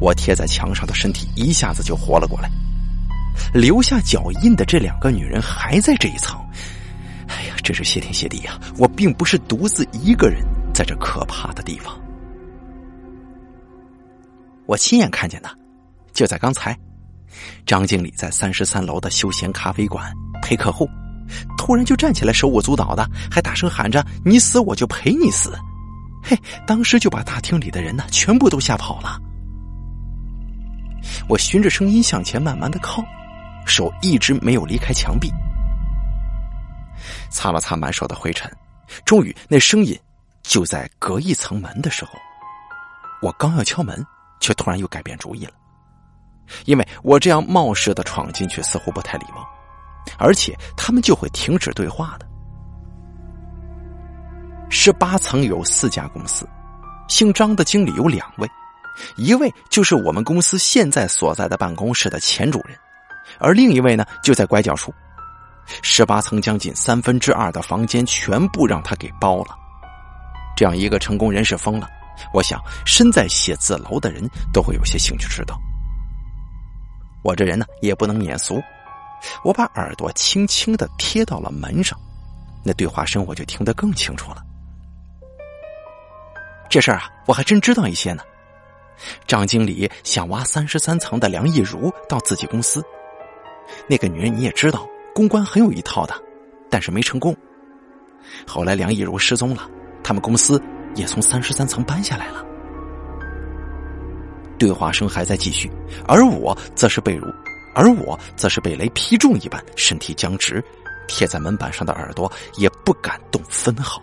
[0.00, 2.50] 我贴在墙上的身体一下子就活了过来，
[3.52, 6.38] 留下脚印的这两个女人还在这一层。
[7.28, 8.58] 哎呀，真是谢天谢地呀！
[8.76, 10.42] 我并不是独自一个人
[10.74, 11.98] 在这可怕的地方。
[14.66, 15.48] 我亲眼看见的，
[16.12, 16.76] 就在刚才，
[17.66, 20.12] 张经理在三十三楼的休闲咖啡馆
[20.42, 20.88] 陪客户，
[21.56, 25.52] 突然就站起来手舞足蹈的，还大声喊着：“你死我就陪你死！”
[26.22, 29.18] 嘿，当时就把大厅里的人呢全部都吓跑了。
[31.28, 33.02] 我循着声音向前慢慢的靠，
[33.66, 35.32] 手一直没有离开墙壁，
[37.30, 38.50] 擦了擦满手的灰尘，
[39.04, 39.98] 终于那声音
[40.42, 42.12] 就在隔一层门的时候，
[43.22, 44.04] 我刚要敲门，
[44.40, 45.52] 却突然又改变主意了，
[46.64, 49.46] 因为我这样冒失的闯进去似乎不太礼貌，
[50.18, 52.26] 而且他们就会停止对话的。
[54.68, 56.48] 十八层有四家公司，
[57.08, 58.48] 姓张的经理有两位。
[59.16, 62.76] 一位就是我们公司现在所在的办公室的前主任，
[63.38, 64.92] 而另一位呢就在拐角处。
[65.82, 69.56] 十八层将近三分之二的房间全部让他给包了。
[70.56, 71.88] 这样一个成功人士疯了，
[72.34, 75.58] 我想身在写字楼的人都会有些兴趣知道。
[77.22, 78.62] 我这人呢也不能免俗，
[79.44, 81.98] 我把耳朵轻轻的贴到了门上，
[82.64, 84.42] 那对话声我就听得更清楚了。
[86.68, 88.22] 这事儿啊，我还真知道一些呢。
[89.26, 92.84] 张经理想挖三十三层的梁艺如到自己公司，
[93.88, 96.14] 那个女人你也知道，公关很有一套的，
[96.70, 97.36] 但是没成功。
[98.46, 99.68] 后来梁艺如失踪了，
[100.04, 100.62] 他们公司
[100.94, 102.44] 也从三十三层搬下来了。
[104.60, 105.68] 对话声还在继续，
[106.06, 107.26] 而我则是被如，
[107.74, 110.62] 而我则是被雷劈中一般，身体僵直，
[111.08, 114.00] 贴在门板上的耳朵也不敢动分毫。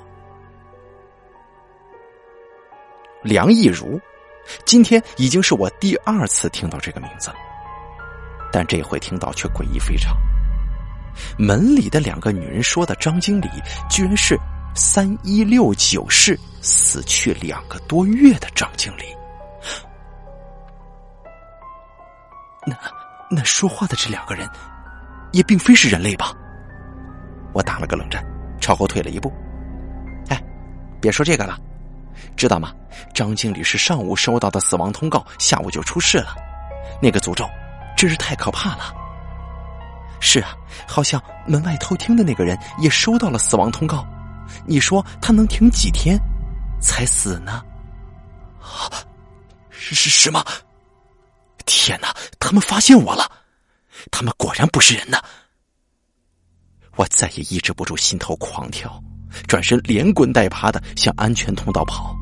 [3.23, 3.99] 梁亦如。
[4.65, 7.29] 今天已经是我第二次听到这个名字，
[8.49, 10.15] 但这回听到却诡异非常。
[11.37, 13.49] 门里的两个女人说的张经理，
[13.89, 14.39] 居然是
[14.73, 19.03] 三一六九室死去两个多月的张经理。
[22.67, 22.75] 那
[23.29, 24.47] 那说话的这两个人，
[25.31, 26.33] 也并非是人类吧？
[27.53, 28.21] 我打了个冷战，
[28.59, 29.33] 朝后退了一步。
[30.27, 30.43] 哎，
[31.01, 31.57] 别说这个了。
[32.35, 32.73] 知道吗？
[33.13, 36.35] 张经理是上午收到的死亡通告，下午就出事了。
[37.01, 37.47] 那个诅咒
[37.95, 38.93] 真是太可怕了。
[40.19, 40.49] 是啊，
[40.87, 44.05] 好像门外偷听的那个人也收到了死亡通告。
[44.65, 46.19] 你说他能挺几天
[46.81, 47.63] 才死呢？
[48.61, 48.91] 啊，
[49.69, 50.43] 是是什么？
[51.67, 52.15] 天哪！
[52.39, 53.31] 他们发现我了！
[54.09, 55.21] 他们果然不是人呐！
[56.95, 58.99] 我再也抑制不住心头狂跳。
[59.45, 62.15] 转身连滚带爬的向安全通道跑，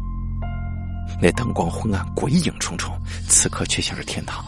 [1.22, 4.44] 那灯光昏暗，鬼影重重，此刻却像是天堂。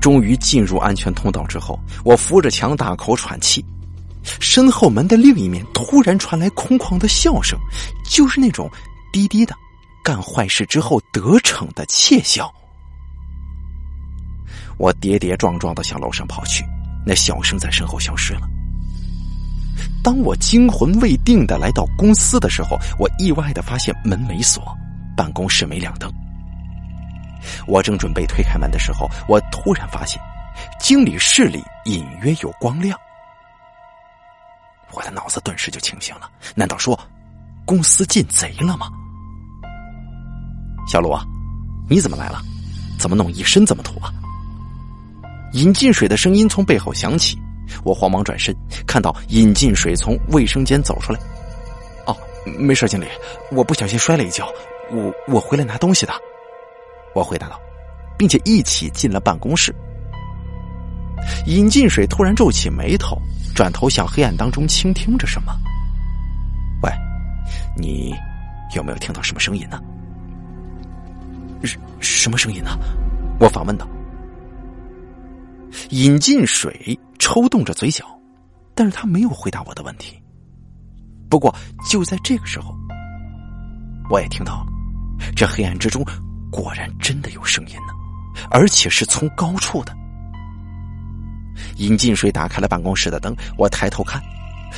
[0.00, 3.64] 终于进入安全通道之后，我扶着墙大口喘气，
[4.40, 7.58] 身后门的另一面突然传来空旷的笑声，
[8.04, 8.68] 就是那种
[9.12, 9.54] 低低的
[10.04, 12.52] 干坏事之后得逞的窃笑。
[14.76, 16.62] 我跌跌撞撞的向楼上跑去，
[17.06, 18.42] 那笑声在身后消失了。
[20.02, 24.62] 当我惊魂未定的来到公司的时候，我意外的发现门没锁，
[25.16, 26.12] 办公室没亮灯。
[27.66, 30.20] 我正准备推开门的时候，我突然发现
[30.78, 32.98] 经理室里隐约有光亮。
[34.92, 36.98] 我的脑子顿时就清醒了，难道说
[37.64, 38.90] 公司进贼了吗？
[40.86, 41.24] 小鲁啊，
[41.88, 42.40] 你怎么来了？
[42.98, 44.12] 怎么弄一身这么土啊？
[45.52, 47.38] 尹进水的声音从背后响起。
[47.82, 48.54] 我慌忙转身，
[48.86, 51.18] 看到尹进水从卫生间走出来。
[52.06, 52.16] 哦，
[52.58, 53.06] 没事，经理，
[53.50, 54.46] 我不小心摔了一跤，
[54.92, 56.12] 我我回来拿东西的。
[57.14, 57.58] 我回答道，
[58.18, 59.74] 并且一起进了办公室。
[61.46, 63.16] 尹进水突然皱起眉头，
[63.54, 65.52] 转头向黑暗当中倾听着什么。
[66.82, 66.92] 喂，
[67.76, 68.14] 你
[68.76, 69.80] 有没有听到什么声音呢？
[71.66, 72.78] 什什么声音呢？
[73.40, 73.88] 我反问道。
[75.90, 76.98] 尹进水。
[77.20, 78.04] 抽动着嘴角，
[78.74, 80.22] 但是他没有回答我的问题。
[81.30, 81.54] 不过
[81.88, 82.76] 就在这个时候，
[84.10, 84.66] 我也听到了，
[85.34, 86.04] 这黑暗之中
[86.52, 87.94] 果然真的有声音呢，
[88.50, 89.96] 而且是从高处的。
[91.78, 94.22] 尹进水打开了办公室的灯，我抬头看，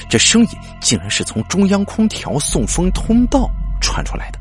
[0.08, 0.48] 这声音
[0.80, 4.38] 竟然是从中央空调送风通道传出来的。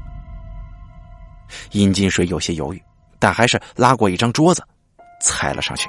[1.71, 2.83] 尹金水有些犹豫，
[3.19, 4.63] 但还是拉过一张桌子，
[5.21, 5.87] 踩了上去。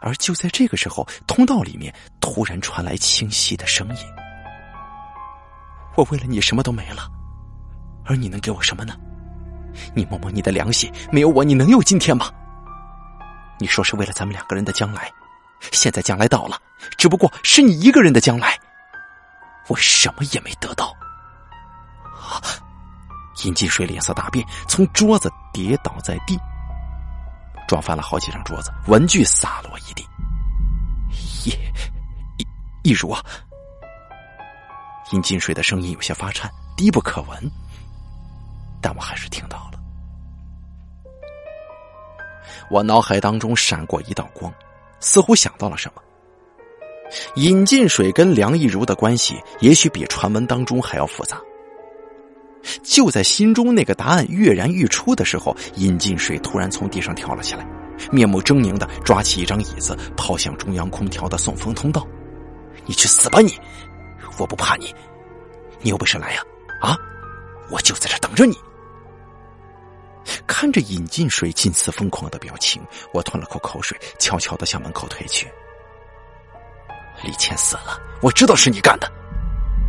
[0.00, 4.06] 而就在这个时候，通道里面突然传来清晰的声音
[5.96, 7.08] ：“我为了你什么都没了，
[8.04, 8.94] 而你能给我什么呢？
[9.94, 12.30] 你摸摸你的良心，没有我你能有今天吗？
[13.58, 15.10] 你说是为了咱们两个人的将来，
[15.72, 16.60] 现在将来到了，
[16.96, 18.56] 只不过是你一个人的将来，
[19.66, 20.94] 我什么也没得到。”
[22.22, 22.38] 啊
[23.44, 26.38] 尹进水脸色大变，从桌子跌倒在地。
[27.68, 30.06] 撞翻了好几张桌子，文具洒落一地。
[31.44, 31.50] 易
[32.38, 32.46] 易
[32.82, 33.22] 易如啊！
[35.10, 37.50] 殷金水的声音有些发颤，低不可闻，
[38.80, 39.78] 但我还是听到了。
[42.70, 44.52] 我脑海当中闪过一道光，
[45.00, 46.02] 似乎想到了什么。
[47.36, 51.38] 尹进水跟梁亦如的关系，也许比传闻当中还要复杂。
[52.82, 57.66] 就在心中那个答案跃然欲出的时候，尹进水突然从地上跳了起来，
[58.10, 62.06] 面目狰狞的抓起一张椅子，抛向中央空调的送风通道。
[62.86, 63.58] “你去死吧你！
[64.38, 64.94] 我不怕你，
[65.80, 66.42] 你有本事来呀！
[66.80, 66.96] 啊，
[67.70, 68.56] 我就在这等着你。”
[70.46, 72.80] 看着尹进水近似疯狂的表情，
[73.12, 75.48] 我吞了口口水，悄悄的向门口退去。
[77.24, 79.10] 李倩死了，我知道是你干的，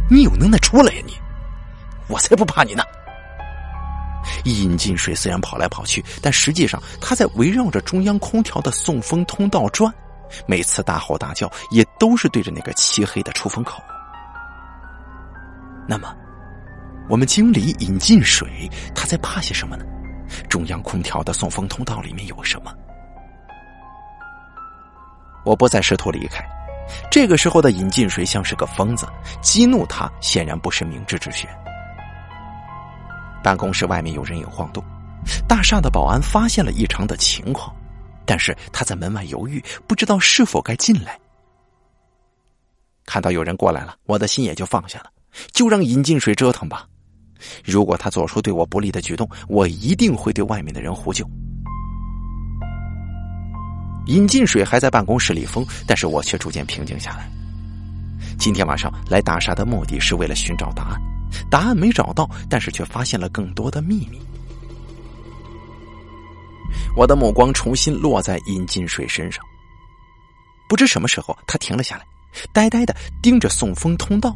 [0.09, 1.13] 你有能耐出来呀你！
[2.14, 2.84] 我才不怕你呢！
[4.45, 9.91] 尹进水虽然跑来跑去，但实际上他在围绕着中央空调的送风通道转，
[10.45, 13.82] 每次大吼大叫也都是对着那个漆黑的出风口。
[15.88, 16.16] 那么，
[17.09, 19.84] 我们经理尹进水他在怕些什么呢？
[20.47, 22.72] 中央空调的送风通道里面有什么？
[25.43, 26.45] 我不再试图离开。
[27.09, 29.07] 这个时候的尹进水像是个疯子，
[29.41, 31.49] 激怒他显然不是明智之选。
[33.44, 34.84] 办公室外面有人影晃动，
[35.48, 37.76] 大厦的保安发现了异常的情况，
[38.26, 41.20] 但是他在门外犹豫，不知道是否该进来。
[43.06, 45.12] 看到有人过来了，我的心也就放下了，
[45.52, 46.88] 就让尹进水折腾吧。
[47.66, 51.30] 如果他做出对我不利的举动，我一定会对外面的人呼救。
[54.06, 57.30] 尹进水还在办公室里疯，但是我却逐渐平静下来。
[58.39, 61.02] 今天晚上来大厦的目的是为了寻找答案。
[61.50, 64.20] 答案没找到，但是却发现了更多的秘密。
[66.96, 69.44] 我的目光重新落在尹金水身上，
[70.68, 72.06] 不知什么时候他停了下来，
[72.54, 74.36] 呆呆的盯着送风通道。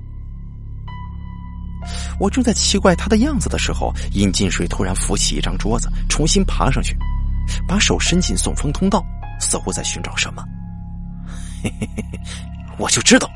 [2.19, 6.97] 我正在奇怪他的样子的时候，尹金水突然扶起一张桌子，重新爬上去，
[7.67, 9.05] 把手伸进送风通道，
[9.39, 10.43] 似乎在寻找什么。
[11.63, 12.19] 嘿嘿嘿嘿，
[12.77, 13.29] 我就知道。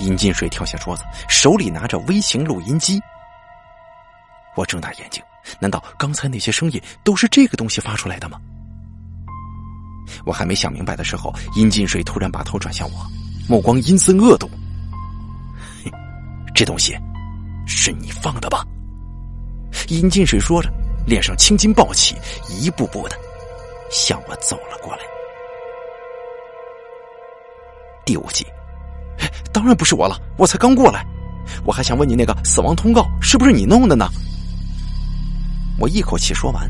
[0.00, 3.00] 尹进水跳下桌子，手里拿着微型录音机。
[4.54, 5.22] 我睁大眼睛，
[5.58, 8.38] 难道刚才那些声音都是这个东西发出来的吗？
[10.26, 13.06] 我还没想明白的时候，尹进水突然把头转向我，
[13.48, 14.48] 目光阴森恶毒。
[16.54, 16.94] 这东西
[17.66, 18.62] 是你放的吧？
[19.88, 20.70] 尹进水说着，
[21.06, 22.14] 脸上青筋暴起，
[22.50, 23.16] 一步步的
[23.90, 25.02] 向我走了过来。
[28.04, 28.44] 第五集。
[29.52, 31.04] 当然不是我了，我才刚过来。
[31.64, 34.08] 我还想问你，那个死亡通告是不是你弄的呢？
[35.78, 36.68] 我一口气说完，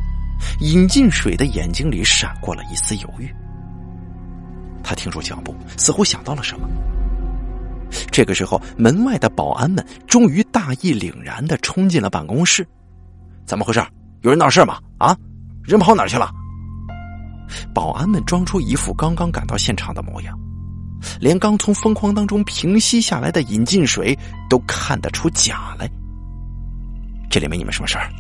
[0.61, 3.33] 尹进水的眼睛里闪过了一丝犹豫。
[4.83, 6.69] 他停住脚步，似乎想到了什么。
[8.11, 12.67] 这个时候，门外的保安们终于大义凛然的冲进了办公室。
[13.45, 13.85] 怎么回事？
[14.23, 14.79] 有人闹事吗？
[14.99, 15.17] 啊，
[15.63, 16.31] 人跑哪儿去了？
[17.75, 20.39] 保安们装出一副刚刚赶到现场的模样。
[21.21, 25.89] 连刚从疯狂当中平息下来的尹进水都看得出假来。
[27.31, 28.11] 这里没你们什么事儿，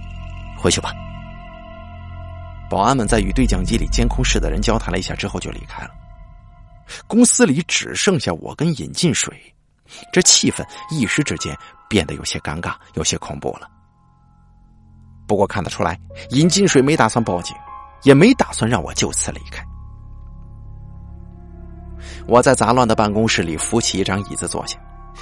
[0.58, 0.92] 回去吧。
[2.70, 5.90] 保安们在与对讲机里监控室的人交谈了一下之后就离开了。
[7.06, 9.34] 公司里只剩下我跟尹进水，
[10.12, 11.56] 这气氛一时之间
[11.88, 13.68] 变得有些尴尬，有些恐怖了。
[15.26, 15.98] 不过看得出来，
[16.30, 17.54] 尹进水没打算报警，
[18.02, 19.62] 也没打算让我就此离开。
[22.26, 24.78] 我在杂乱的办公室里扶起一张椅子坐下，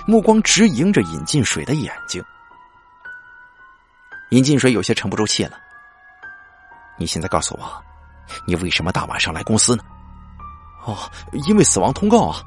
[0.07, 2.23] 目光直迎着尹进水的眼睛。
[4.31, 5.59] 尹进水有些沉不住气了。
[6.97, 7.83] 你现在告诉我，
[8.47, 9.83] 你为什么大晚上来公司呢？
[10.85, 10.97] 哦，
[11.49, 12.41] 因为死亡通告啊。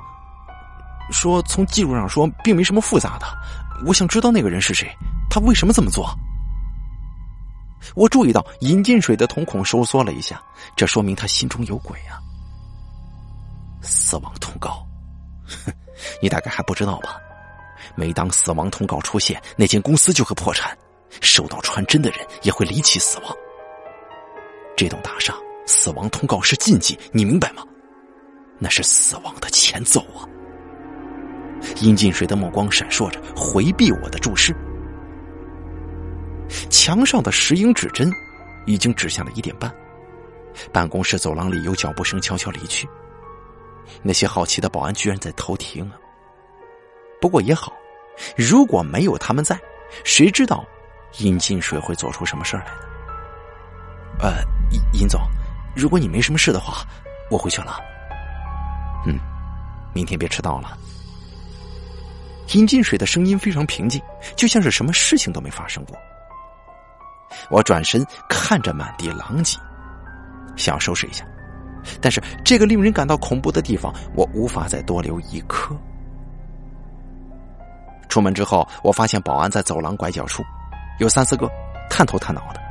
[1.11, 3.27] 说从记录上说并没什么复杂的，
[3.85, 4.89] 我想知道那个人是谁，
[5.29, 6.09] 他为什么这么做。
[7.93, 10.41] 我注意到尹进水的瞳孔收缩了一下，
[10.77, 12.22] 这说明他心中有鬼啊。
[13.83, 14.85] 死亡通告，
[15.45, 15.71] 哼，
[16.21, 17.19] 你大概还不知道吧？
[17.95, 20.75] 每当死亡通告出现，那间公司就会破产，
[21.21, 23.35] 受到传真的人也会离奇死亡。
[24.75, 27.63] 这栋大厦死亡通告是禁忌，你明白吗？
[28.57, 30.23] 那是死亡的前奏啊！
[31.81, 34.55] 殷进水的目光闪烁着，回避我的注视。
[36.69, 38.11] 墙上的石英指针
[38.65, 39.73] 已经指向了一点半，
[40.71, 42.87] 办公室走廊里有脚步声悄悄离去。
[44.01, 45.97] 那些好奇的保安居然在偷听啊！
[47.21, 47.73] 不过也好，
[48.35, 49.59] 如果没有他们在，
[50.03, 50.65] 谁知道
[51.19, 52.71] 殷进水会做出什么事来呢？
[54.19, 54.31] 呃，
[54.71, 55.21] 殷殷总，
[55.75, 56.85] 如果你没什么事的话，
[57.29, 57.79] 我回去了。
[59.05, 59.19] 嗯，
[59.93, 60.77] 明天别迟到了。
[62.53, 64.01] 殷进水的声音非常平静，
[64.35, 65.97] 就像是什么事情都没发生过。
[67.49, 69.57] 我转身看着满地狼藉，
[70.55, 71.25] 想要收拾一下，
[72.01, 75.75] 但是这个令人感到恐怖的地方，我无法再多留一刻。
[78.09, 80.43] 出门之后，我发现保安在走廊拐角处，
[80.99, 81.49] 有三四个，
[81.89, 82.61] 探头探脑的。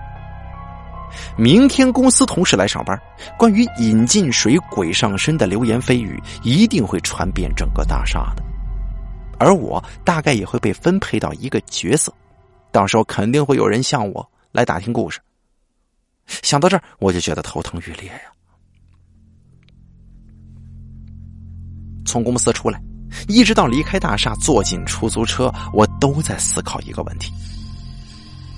[1.37, 2.99] 明天公司同事来上班，
[3.37, 8.43] 关于引进水鬼上身的流言蜚语一定会传遍整个大厦的，
[9.39, 12.11] 而我大概也会被分配到一个角色，
[12.71, 15.21] 到时候肯定会有人向我来打听故事。
[16.27, 18.32] 想到这儿，我就觉得头疼欲裂呀。
[22.13, 22.79] 从公司出来。
[23.29, 27.33] 一直到离开大厦，坐进出租车，我都在思考一个问题：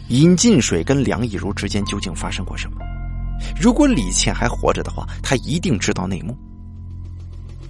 [0.09, 2.78] 尹进水跟梁亦如之间究竟发生过什么？
[3.61, 6.36] 如果李倩还活着的话，她一定知道内幕。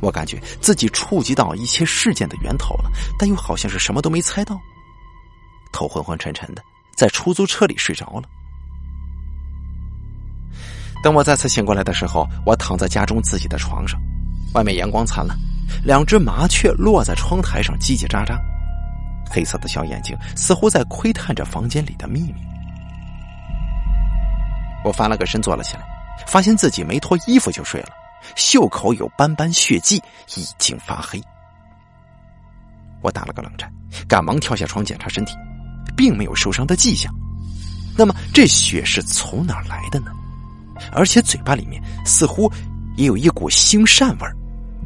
[0.00, 4.60] 我感觉自己触及到一些事件的源头了，但又好像是什么都没猜到，
[5.72, 6.62] 头昏昏沉沉的，
[6.94, 8.28] 在出租车里睡着了。
[11.02, 13.98] 等我再次醒过来的时候，我躺在家中自己的床上，
[14.52, 15.34] 外面阳光灿烂。
[15.82, 18.38] 两只麻雀落在窗台上，叽叽喳喳，
[19.30, 22.34] 黑色的小眼睛似乎在窥探着房间里的秘密。
[24.84, 25.82] 我翻了个身，坐了起来，
[26.26, 27.88] 发现自己没脱衣服就睡了，
[28.36, 30.02] 袖口有斑斑血迹，
[30.36, 31.20] 已经发黑。
[33.00, 33.72] 我打了个冷战，
[34.08, 35.34] 赶忙跳下床检查身体，
[35.96, 37.12] 并没有受伤的迹象。
[37.96, 40.10] 那么这血是从哪儿来的呢？
[40.92, 42.50] 而且嘴巴里面似乎
[42.96, 44.36] 也有一股腥膻味儿。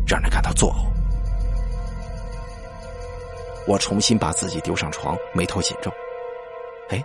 [0.08, 0.88] 让人感到作呕。
[3.66, 5.92] 我重新把自己丢上床，眉头紧皱。
[6.88, 7.04] 哎，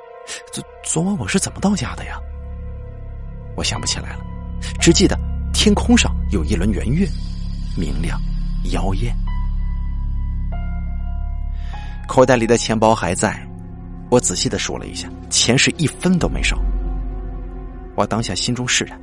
[0.54, 2.18] 昨昨晚我是怎么到家的呀？
[3.58, 4.20] 我想不起来了，
[4.80, 5.20] 只记得
[5.54, 7.06] 天空上有一轮圆月，
[7.78, 8.18] 明亮
[8.72, 9.14] 妖艳。
[12.08, 13.46] 口袋里的钱包还在，
[14.10, 16.58] 我仔细的数了一下，钱是一分都没少。
[17.96, 18.98] 我当下心中释然，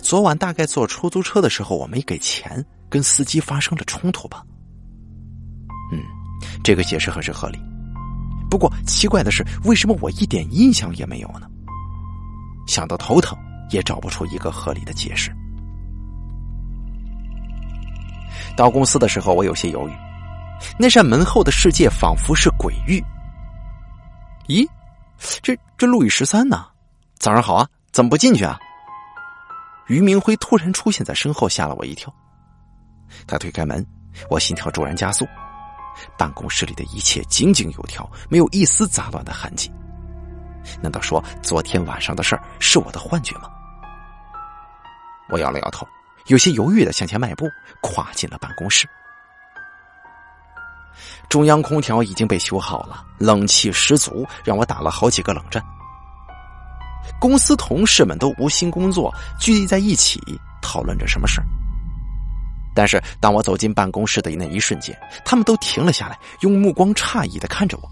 [0.00, 2.64] 昨晚大概坐出租车的时候我没给钱。
[2.92, 4.44] 跟司机发生了冲突吧？
[5.90, 5.98] 嗯，
[6.62, 7.58] 这个解释很是合理。
[8.50, 11.48] 不过奇怪的是，为什么我一点印象也没有呢？
[12.66, 13.34] 想到头疼，
[13.70, 15.34] 也找不出一个合理的解释。
[18.54, 19.92] 到公司的时候，我有些犹豫。
[20.78, 23.02] 那扇门后的世界仿佛是鬼域。
[24.48, 24.68] 咦，
[25.40, 26.66] 这这路易十三呢？
[27.18, 28.58] 早上好啊，怎么不进去啊？
[29.86, 32.14] 于明辉突然出现在身后，吓了我一跳。
[33.26, 33.84] 他推开门，
[34.28, 35.26] 我心跳骤然加速。
[36.16, 39.70] 办公室里的一切井井有条，没有一丝杂乱的痕迹。
[40.80, 43.50] 难道说昨天晚上的事儿是我的幻觉吗？
[45.28, 45.86] 我摇了摇头，
[46.26, 47.46] 有些犹豫的向前迈步，
[47.80, 48.88] 跨进了办公室。
[51.28, 55.62] 中央空调已经被修好了，冷气十足，让我打了好几个冷战。
[57.20, 60.20] 公司同事们都无心工作，聚集在一起
[60.60, 61.46] 讨论着什么事儿。
[62.74, 67.88] 但是，当我走进办公室的那一瞬间，他们都停了下来，用目光诧异的看着我。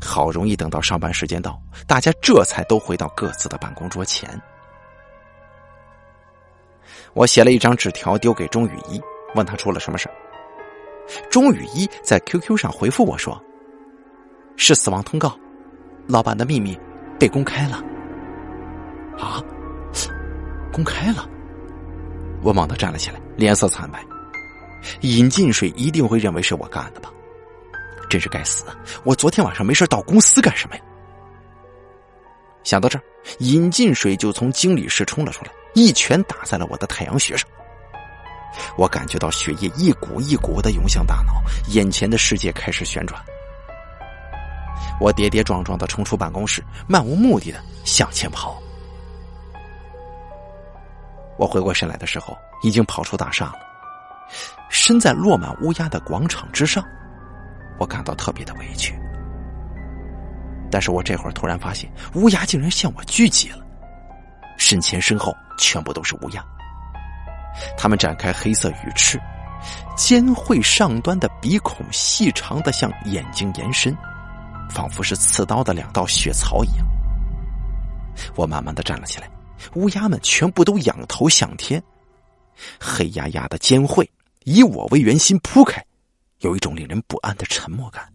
[0.00, 4.28] 好容易等到上班时间到，大家这才都回到各自的办公桌前。
[7.12, 9.00] 我写了一张纸条丢给钟雨一，
[9.34, 10.08] 问他出了什么事
[11.30, 13.40] 钟雨一在 QQ 上回复我说
[14.56, 15.38] ：“是死亡通告，
[16.08, 16.76] 老板的秘密
[17.18, 17.76] 被公开了。”
[19.20, 19.40] 啊，
[20.72, 21.28] 公开了。
[22.44, 24.04] 我猛地站了起来，脸色惨白。
[25.00, 27.10] 尹进水一定会认为是我干的吧？
[28.10, 28.64] 真是该死！
[29.02, 30.82] 我昨天晚上没事到公司干什么呀？
[32.62, 33.02] 想到这儿，
[33.38, 37.48] 尹进水就从经理室冲了出来，一拳打在了我的太阳穴上。
[38.76, 41.42] 我感觉到血液一股一股的涌向大脑，
[41.72, 43.18] 眼前的世界开始旋转。
[45.00, 48.62] 我跌跌撞撞的冲出办公室，漫无目的的向前跑。
[51.38, 53.58] 我回过神来的时候，已经跑出大厦了。
[54.68, 56.84] 身在落满乌鸦的广场之上，
[57.78, 58.98] 我感到特别的委屈。
[60.70, 63.58] 但是我这会儿突然发现，乌鸦竟然向我聚集了，
[64.56, 66.44] 身前身后全部都是乌鸦。
[67.76, 69.20] 它们展开黑色羽翅，
[69.96, 73.96] 尖喙上端的鼻孔细长的向眼睛延伸，
[74.68, 76.86] 仿佛是刺刀的两道血槽一样。
[78.34, 79.28] 我慢慢的站了起来，
[79.74, 81.82] 乌鸦们全部都仰头向天，
[82.78, 84.08] 黑压压的尖喙
[84.44, 85.84] 以我为圆心铺开，
[86.40, 88.06] 有一种令人不安的沉默感。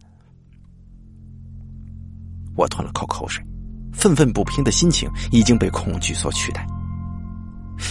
[2.56, 3.44] 我吞了口口水，
[3.92, 6.66] 愤愤不平的心情已经被恐惧所取代。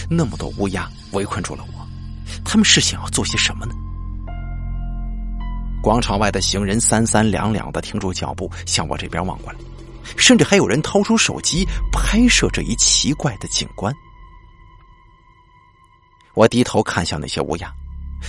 [0.08, 1.86] 那么多乌鸦围困住了我，
[2.44, 3.74] 他们是想要做些什么呢？
[5.82, 9.58] 广场外的行人三三两两的停住脚步，向我这边望过来，
[10.16, 13.92] 甚至还有人掏出手机拍摄这一奇怪的景观。
[16.34, 17.72] 我低头看向那些乌鸦，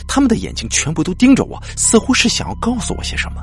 [0.07, 3.41] 他们的眼睛全部都盯着我，似乎是想要告诉我些什么。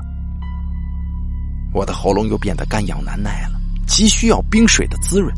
[1.73, 5.33] 我的喉咙又变得干痒难耐了，急需要冰水的滋润。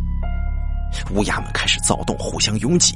[1.13, 2.93] 乌鸦们开始躁动，互相拥挤。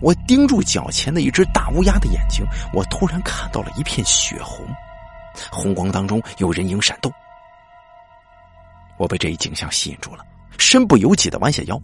[0.00, 4.66] 我盯住脚前的一只大乌鸦的眼睛，我突然看到了一片血红，
[5.50, 7.12] 红光当中有人影闪动。
[8.98, 10.24] 我被这一景象吸引住了，
[10.58, 11.80] 身不由己的弯下腰。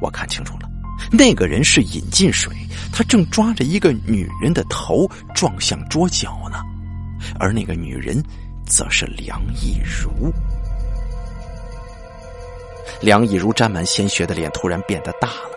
[0.00, 0.68] 我看清楚了，
[1.10, 2.52] 那个人是尹进水，
[2.92, 6.58] 他正抓着一个女人的头撞向桌角呢，
[7.40, 8.22] 而那个女人
[8.66, 10.30] 则是梁亦如。
[13.00, 15.50] 梁亦如沾满鲜血的脸突然变得大了，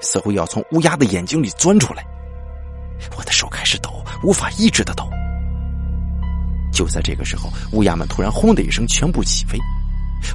[0.00, 2.04] 似乎要从乌鸦的眼睛里钻出来。
[3.16, 5.08] 我的手开始抖，无法抑制的抖。
[6.74, 9.58] 就在这个时候，乌鸦们突然“轰”的一声全部起飞，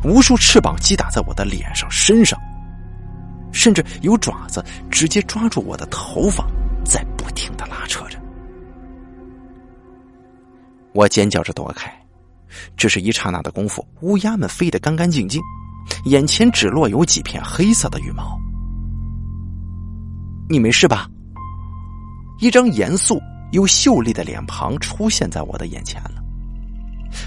[0.04, 2.40] 无数翅膀击打在我的脸上、身上，
[3.52, 6.48] 甚至有爪子直接抓住我的头发，
[6.86, 8.18] 在不停的拉扯着。
[10.94, 11.94] 我尖叫着躲开，
[12.76, 15.42] 只是一刹那的功夫，乌鸦们飞得干干净净。
[16.06, 18.40] 眼前只落有几片黑色的羽毛。
[20.48, 21.08] 你没事吧？
[22.40, 23.20] 一张严肃
[23.52, 26.19] 又秀丽的脸庞出现在我的眼前了。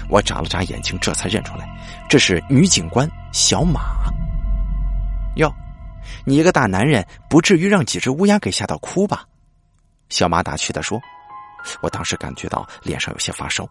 [0.09, 1.67] 我眨了眨眼睛，这才认出来，
[2.09, 3.81] 这是女警官小马。
[5.35, 5.53] 哟，
[6.25, 9.25] 你一个大男人，不至于让几只乌鸦给吓到哭吧？
[10.09, 10.99] 小马打趣的说。
[11.81, 13.65] 我当时感觉到脸上有些发烧。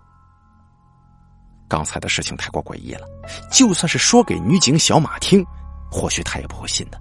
[1.68, 3.06] 刚才的事情太过诡异了，
[3.50, 5.44] 就算是说给女警小马听，
[5.90, 6.98] 或许她也不会信的。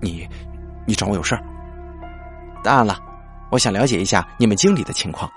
[0.00, 0.26] 你，
[0.86, 1.44] 你找我有事儿？
[2.64, 2.98] 当然了，
[3.50, 5.30] 我想了解一下你们经理的情况。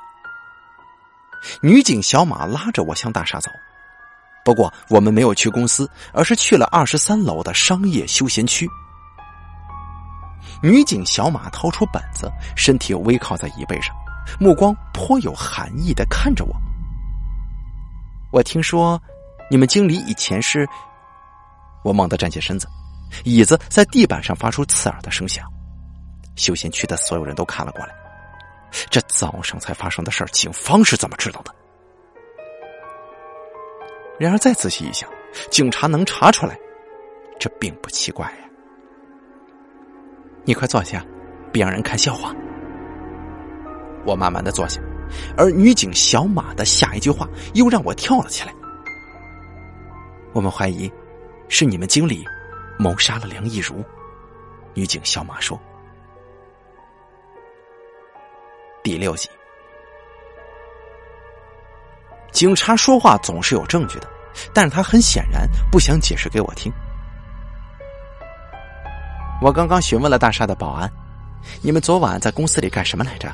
[1.61, 3.49] 女警小马拉着我向大厦走，
[4.43, 8.69] 不过我们没有去公司，而是去了二十三楼的商业休闲区。
[10.61, 13.95] 女警小马掏出本子，身体微靠在椅背上，
[14.39, 16.55] 目光颇有寒意的看着我。
[18.31, 19.01] 我听说，
[19.49, 20.67] 你们经理以前是……
[21.83, 22.67] 我猛地站起身子，
[23.23, 25.45] 椅子在地板上发出刺耳的声响。
[26.35, 27.93] 休闲区的所有人都看了过来。
[28.89, 31.53] 这早上才发生的事儿，警方是怎么知道的？
[34.19, 35.09] 然而再仔细一想，
[35.49, 36.57] 警察能查出来，
[37.39, 38.49] 这并不奇怪呀。
[40.43, 41.05] 你快坐下，
[41.51, 42.33] 别让人看笑话。
[44.05, 44.81] 我慢慢的坐下。
[45.37, 48.51] 而女警小马的下一句话又让我跳了起来。
[50.33, 50.91] 我们怀疑
[51.47, 52.25] 是你们经理
[52.79, 53.83] 谋杀了梁亦如。
[54.73, 55.59] 女警小马说
[58.85, 59.27] ：“第六集，
[62.31, 64.07] 警察说话总是有证据的，
[64.53, 66.71] 但是他很显然不想解释给我听。
[69.41, 70.87] 我刚刚询问了大厦的保安，
[71.63, 73.33] 你们昨晚在公司里干什么来着？”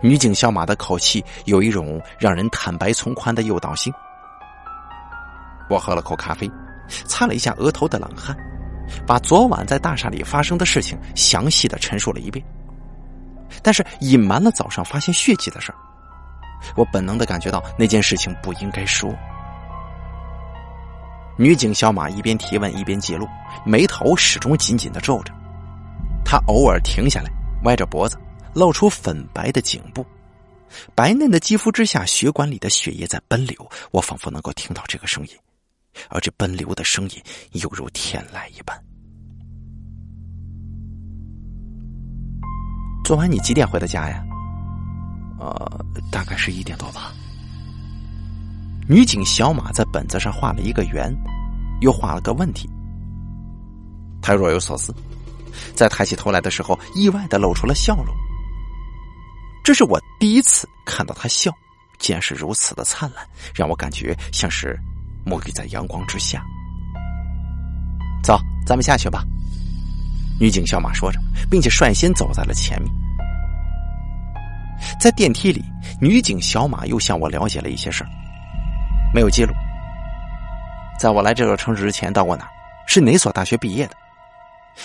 [0.00, 3.92] 女警小马的口气有一种让人坦白从宽的诱导性。
[5.68, 6.50] 我喝了口咖啡，
[7.06, 8.34] 擦了一下额头的冷汗，
[9.06, 12.42] 把昨晚在大厦里发生的事情详细的陈述了一遍，
[13.62, 15.78] 但是隐瞒了早上发现血迹的事儿。
[16.76, 19.14] 我本能的感觉到那件事情不应该说。
[21.38, 23.28] 女警小马一边提问一边记录，
[23.64, 25.32] 眉头始终紧紧的皱着，
[26.24, 27.30] 她偶尔停下来，
[27.64, 28.18] 歪着脖子。
[28.54, 30.02] 露出粉白的颈部，
[30.94, 33.70] 白嫩的肌肤之下，血管里的血液在奔流。
[33.90, 35.36] 我仿佛能够听到这个声音，
[36.08, 37.22] 而这奔流的声音
[37.52, 38.82] 犹如天籁一般。
[43.06, 44.20] 昨晚你几点回的家呀？
[45.38, 45.54] 呃，
[46.10, 47.12] 大概是一点多吧。
[48.88, 51.16] 女警小马在本子上画了一个圆，
[51.82, 52.68] 又画了个问题。
[54.20, 54.92] 他若有所思，
[55.72, 58.12] 在抬起头来的时候，意外的露出了笑容。
[59.62, 61.52] 这是我第一次看到他笑，
[62.00, 64.76] 竟然是如此的灿烂，让我感觉像是
[65.24, 66.44] 沐浴在阳光之下。
[68.20, 68.36] 走，
[68.66, 69.22] 咱们下去吧。
[70.38, 71.18] 女警小马说着，
[71.50, 72.92] 并且率先走在了前面。
[75.00, 75.64] 在电梯里，
[76.00, 78.10] 女警小马又向我了解了一些事儿，
[79.14, 79.52] 没有记录。
[80.98, 82.46] 在我来这个城市之前到过哪？
[82.86, 83.96] 是哪所大学毕业的？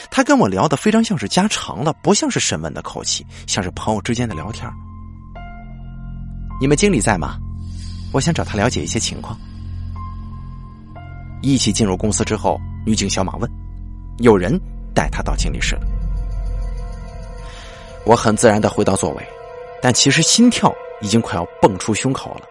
[0.10, 4.68] 他跟我聊的非常像是家常了，不像是审问的口气，像是朋友之间的聊天。
[6.60, 7.38] 你们经理在吗？
[8.14, 9.38] 我想找他了解一些情况。
[11.41, 13.52] 一起进入公司之后，女警小马问
[14.20, 14.60] ：“有人
[14.93, 15.81] 带他到经理室了？”
[18.05, 19.27] 我很自然的回到座位，
[19.81, 22.41] 但其实心跳已经快要蹦出胸口了。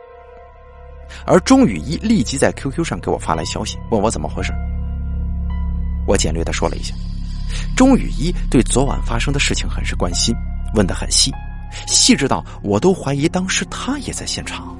[1.26, 4.53] 而钟雨一立即在 QQ 上给我发来消息，问我怎么回事。
[6.07, 6.95] 我简略的说了一下，
[7.76, 10.34] 钟雨一对昨晚发生的事情很是关心，
[10.74, 11.32] 问的很细，
[11.88, 14.76] 细致到我都怀疑当时他也在现场。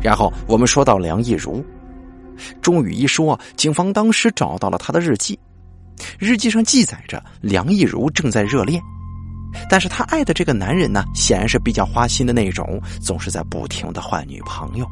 [0.00, 1.64] 然后我们说到梁亦如，
[2.62, 5.38] 钟雨一说，警方当时找到了他的日记，
[6.18, 8.82] 日记上记载着梁亦如正在热恋。
[9.70, 14.86] 但是他爱的这个男人呢，显然是比较花心的那种，总是在不停的换女朋友。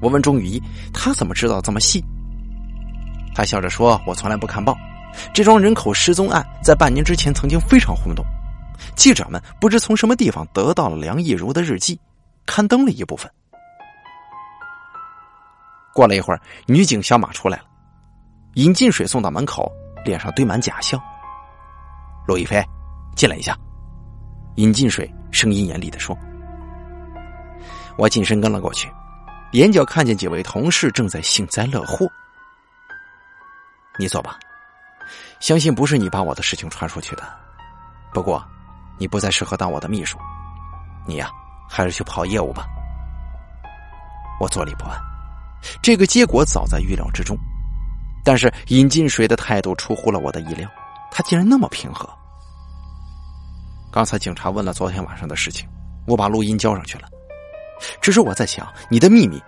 [0.00, 0.62] 我问钟雨一，
[0.92, 2.02] 他怎么知道这么细？
[3.34, 4.76] 他笑着说：“我从来不看报，
[5.34, 8.24] 这桩人口失踪案在半年之前曾经非常轰动，
[8.96, 12.00] 记者们不知从什么地方得到了梁亦如的日记，
[12.46, 13.30] 刊登了一部分。”
[15.92, 17.64] 过了一会儿，女警小马出来了，
[18.54, 19.70] 饮进水送到门口，
[20.04, 21.02] 脸上堆满假笑。
[22.26, 22.64] 陆亦飞，
[23.16, 23.56] 进来一下。
[24.56, 26.16] 尹进水，声音严厉的说
[27.98, 28.88] ：“我近身跟了过去，
[29.52, 32.06] 眼角看见几位同事正在幸灾乐祸。
[33.98, 34.38] 你坐吧，
[35.40, 37.24] 相信不是你把我的事情传出去的。
[38.12, 38.44] 不过，
[38.98, 40.16] 你不再适合当我的秘书，
[41.04, 41.28] 你呀，
[41.68, 42.64] 还是去跑业务吧。”
[44.38, 44.96] 我坐立不安，
[45.82, 47.36] 这个结果早在预料之中，
[48.24, 50.68] 但是尹进水的态度出乎了我的意料。
[51.16, 52.08] 他竟然那么平和。
[53.92, 55.68] 刚才警察问了昨天晚上的事情，
[56.08, 57.08] 我把录音交上去了。
[58.00, 59.40] 只是我在想，你的秘密，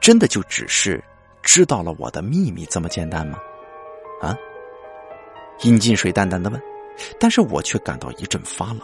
[0.00, 1.00] 真的就只是
[1.40, 3.38] 知道了我的秘密这么简单吗？
[4.20, 4.34] 啊？
[5.62, 6.60] 尹进水淡淡的问，
[7.20, 8.80] 但是我却感到一阵发冷，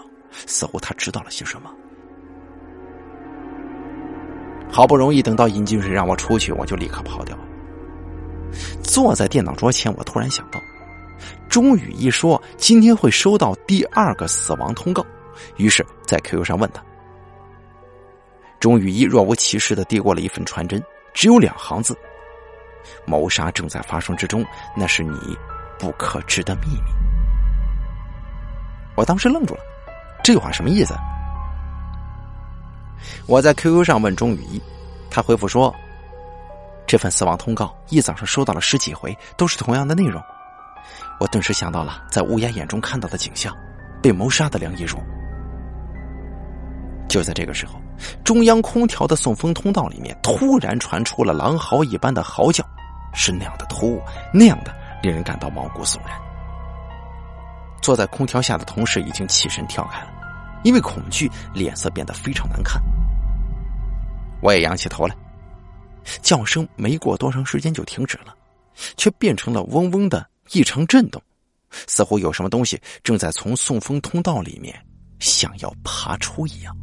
[0.46, 1.68] 似乎他知道了些什么。
[4.70, 7.42] 好不容易等到尹进水让我出去，我就立刻跑掉了。
[8.82, 10.60] 坐在电脑桌前，我突然想到。
[11.48, 15.04] 钟宇一说今天会收到第二个死亡通告，
[15.56, 16.82] 于是，在 QQ 上问他。
[18.60, 20.82] 钟宇一若无其事的递过了一份传真，
[21.12, 21.96] 只有两行字
[23.06, 24.44] ：“谋杀正在发生之中，
[24.76, 25.18] 那是你
[25.78, 26.90] 不可知的秘密。”
[28.96, 29.60] 我当时愣住了，
[30.22, 30.94] 这话什么意思？
[33.26, 34.62] 我在 QQ 上问钟宇一，
[35.10, 35.74] 他回复说
[36.90, 40.20] ：“这份死亡通告一早上收到了十几回，都是同样的内容。”
[41.20, 43.54] 我顿时想到了在乌鸦眼中看到的景象，
[44.02, 44.98] 被谋杀的梁一茹。
[47.08, 47.74] 就在这个时候，
[48.24, 52.64] 中央空调的送风通道里面突然传出了狼嚎一般的嚎叫，
[53.14, 54.02] 是那样的突兀，
[54.34, 56.20] 那样的令人感到毛骨悚然。
[57.80, 60.08] 坐在空调下的同事已经起身跳开了，
[60.64, 62.82] 因为恐惧，脸色变得非常难看。
[64.42, 65.14] 我也仰起头来，
[66.22, 68.34] 叫声没过多长时间就停止了，
[68.96, 70.28] 却变成了嗡嗡的。
[70.52, 71.22] 异常震动，
[71.86, 74.74] 似乎有什么东西正在从送风通道里面
[75.20, 76.76] 想要爬出一样。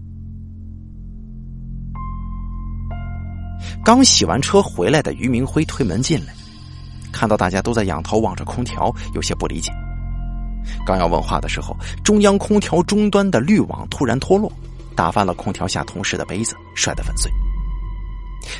[3.83, 6.33] 刚洗完车回来的于明辉推门进来，
[7.11, 9.69] 看到大家都在仰头望着空调，有些不理解。
[10.85, 14.49] 刚要问话的时候，中央空调终端的滤网突然脱落，
[14.95, 17.29] 打翻了空调下同事的杯子，摔得粉碎。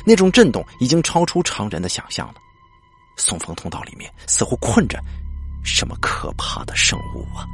[0.04, 2.34] 那种震动已经超出常人的想象了。
[3.16, 5.02] 送风通道里面似乎困着
[5.64, 7.44] 什么可怕的生物啊！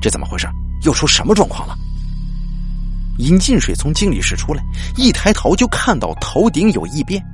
[0.00, 0.46] 这怎么回事？
[0.82, 1.76] 又出什么状况了？
[3.18, 4.62] 尹进水从经理室出来，
[4.96, 7.24] 一抬头就看到头顶有异变。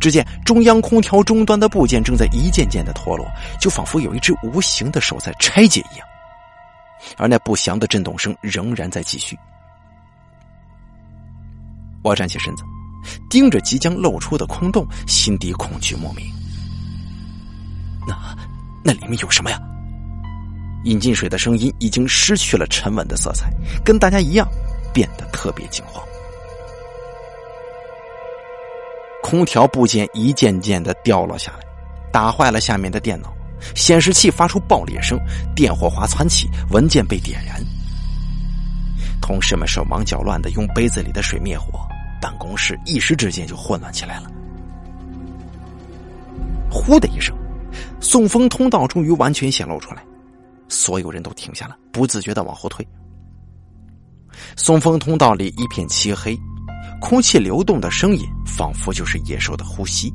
[0.00, 3.26] 只见中央空调终端的部件正在一件件的脱落，
[3.60, 6.08] 就仿佛有一只无形的手在拆解一样。
[7.18, 9.38] 而那不祥的震动声仍然在继续。
[12.06, 12.62] 我站起身子。
[13.28, 16.24] 盯着即将露出的空洞，心底恐惧莫名。
[18.06, 18.16] 那
[18.82, 19.60] 那里面有什么呀？
[20.84, 23.52] 饮进水的声音已经失去了沉稳的色彩，
[23.84, 24.48] 跟大家一样，
[24.92, 26.02] 变得特别惊慌。
[29.22, 31.58] 空调部件一件件的掉落下来，
[32.12, 33.32] 打坏了下面的电脑，
[33.74, 35.18] 显示器发出爆裂声，
[35.54, 37.60] 电火花窜起，文件被点燃。
[39.20, 41.86] 同事们手忙脚乱的用杯子里的水灭火。
[42.26, 44.28] 办公室一时之间就混乱起来了。
[46.68, 47.32] 呼的一声，
[48.00, 50.02] 送风通道终于完全显露出来，
[50.68, 52.84] 所有人都停下了，不自觉的往后退。
[54.56, 56.36] 送风通道里一片漆黑，
[57.00, 60.12] 空气流动的声音仿佛就是野兽的呼吸。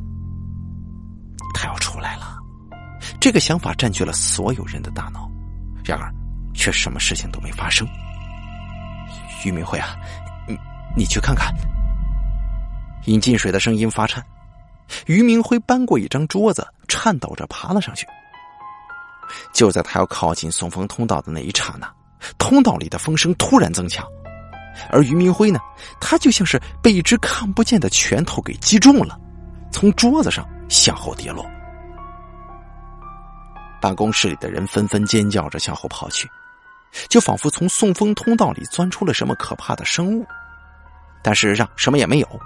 [1.54, 2.38] 他要出来了，
[3.22, 5.32] 这个想法占据了所有人的大脑，
[5.86, 6.14] 然而
[6.54, 7.88] 却什么事情都没发生。
[9.46, 9.96] 于明辉啊，
[10.46, 10.58] 你
[10.98, 11.56] 你去看看。
[13.06, 14.24] 尹进水的声音发颤，
[15.06, 18.06] 于明辉搬过一张桌子，颤抖着爬了上去。
[19.54, 21.92] 就在他要靠近送风通道的那一刹那，
[22.38, 24.06] 通道里的风声突然增强。
[24.90, 25.60] 而于明辉呢，
[26.00, 29.20] 他就像是被一只看不见的拳头给击中了，
[29.72, 31.46] 从桌子上向后跌落。
[33.82, 36.30] 办公室里的人纷纷尖叫着向后跑去，
[37.10, 40.26] 就仿佛从送风通道里钻出了什么可怕的生物，
[41.24, 42.42] 但事实上什么也没有。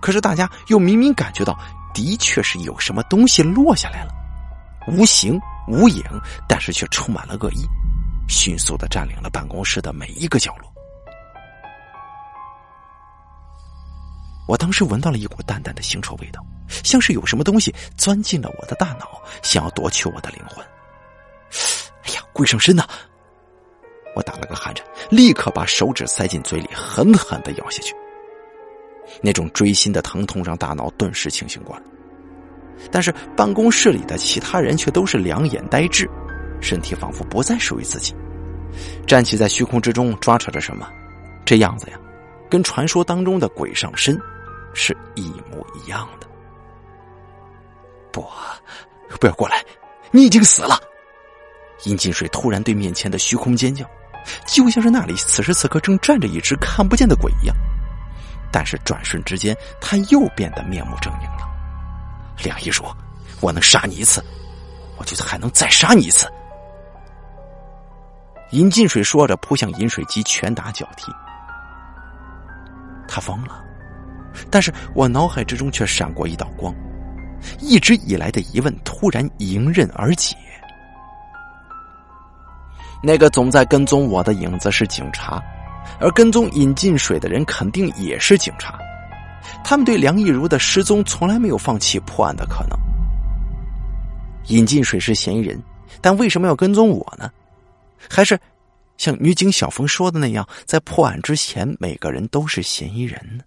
[0.00, 1.58] 可是大家又明明感觉到，
[1.94, 4.12] 的确是有什么东西落下来了，
[4.88, 6.02] 无形无影，
[6.48, 7.66] 但是却充满了恶意，
[8.28, 10.70] 迅速的占领了办公室的每一个角落。
[14.48, 16.44] 我当时闻到了一股淡淡的腥臭味道，
[16.82, 20.64] 像是有什么东西钻进了我的大脑，想要夺取我的灵魂。
[22.02, 22.84] 哎呀，鬼上身呐！
[24.16, 27.94] 我打了个寒颤，立刻把手指塞进嘴里，狠狠的咬下去。
[29.22, 31.82] 那种锥心的疼痛让大脑顿时清醒过来，
[32.90, 36.08] 但是办公室里的其他人却都是两眼呆滞，
[36.60, 38.14] 身体仿佛不再属于自己，
[39.06, 40.88] 站起在虚空之中抓扯着什么，
[41.44, 41.98] 这样子呀，
[42.48, 44.20] 跟传说当中的鬼上身。
[44.72, 46.28] 是一模一样的。
[48.12, 48.24] 不，
[49.18, 49.64] 不要过来！
[50.12, 50.78] 你已经死了。
[51.82, 53.84] 殷金水突然对面前的虚空尖叫，
[54.46, 57.56] 就像是那里此时此刻正站着一只看不见的鬼一样。
[58.52, 61.48] 但是转瞬之间，他又变得面目狰狞了。
[62.42, 62.96] 梁一说，
[63.40, 64.24] 我能杀你一次，
[64.96, 66.26] 我就还能再杀你一次。
[68.52, 71.12] 尹进水说着，扑向饮水机，拳打脚踢。
[73.06, 73.62] 他疯了。
[74.50, 76.74] 但是我脑海之中却闪过一道光，
[77.58, 80.36] 一直以来的疑问突然迎刃而解。
[83.02, 85.42] 那个总在跟踪我的影子是警察，
[86.00, 88.78] 而跟踪引进水的人肯定也是警察。
[89.62, 92.78] 他们对梁亦如的失踪从来没有放弃破案的可能。
[94.46, 95.60] 引进水是嫌疑人，
[96.00, 97.30] 但为什么要跟踪我呢？
[98.08, 98.38] 还是
[98.96, 103.44] 像女警小峰说的那样，在破案之前，每个人都是嫌疑人呢？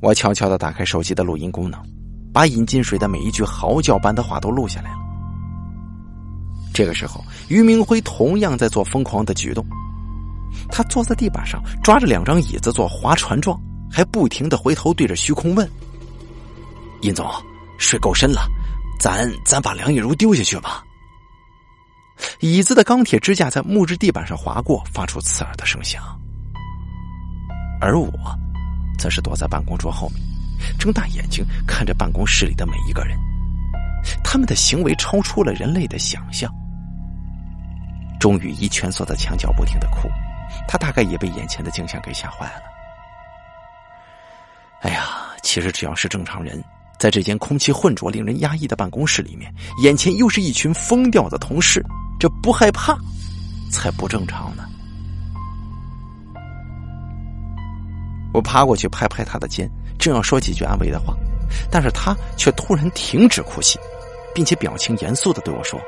[0.00, 1.80] 我悄悄的打开手机的录音功能，
[2.32, 4.98] 把引进水的每一句嚎叫般的话都录下来了。
[6.74, 9.64] 这个时候，于明辉同样在做疯狂的举动，
[10.70, 15.68] 他坐在地板上，抓着两张椅子做划船状，还不停的回头对着虚空问
[17.02, 17.26] ：“尹总，
[17.78, 18.48] 水够深了，
[19.00, 20.82] 咱咱把梁玉茹丢下去吧。”
[22.40, 26.02] 椅子的钢铁支架在木质地板上划过，发出刺耳的声响，
[27.80, 28.10] 而我。
[28.98, 30.20] 则是躲在办公桌后面，
[30.76, 33.16] 睁大眼睛看着办公室里的每一个人，
[34.24, 36.52] 他们的行为超出了人类的想象。
[38.18, 40.08] 钟雨一蜷缩在墙角，不停的哭，
[40.66, 42.62] 他大概也被眼前的景象给吓坏了。
[44.80, 46.62] 哎呀，其实只要是正常人，
[46.98, 51.84] 在这间空气混浊、令人压抑的办公室里面，眼前又是一群疯掉的同事，
[52.20, 52.96] 这不害怕
[53.72, 54.64] 才不正常呢。
[58.32, 59.68] 我爬过去拍拍他的肩，
[59.98, 61.14] 正要说几句安慰的话，
[61.70, 63.80] 但是他却突然停止哭泣，
[64.32, 65.80] 并且表情严肃的对我说：“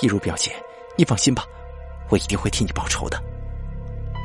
[0.00, 0.52] 一如表姐，
[0.96, 1.44] 你放心吧，
[2.08, 3.22] 我一定会替你报仇的。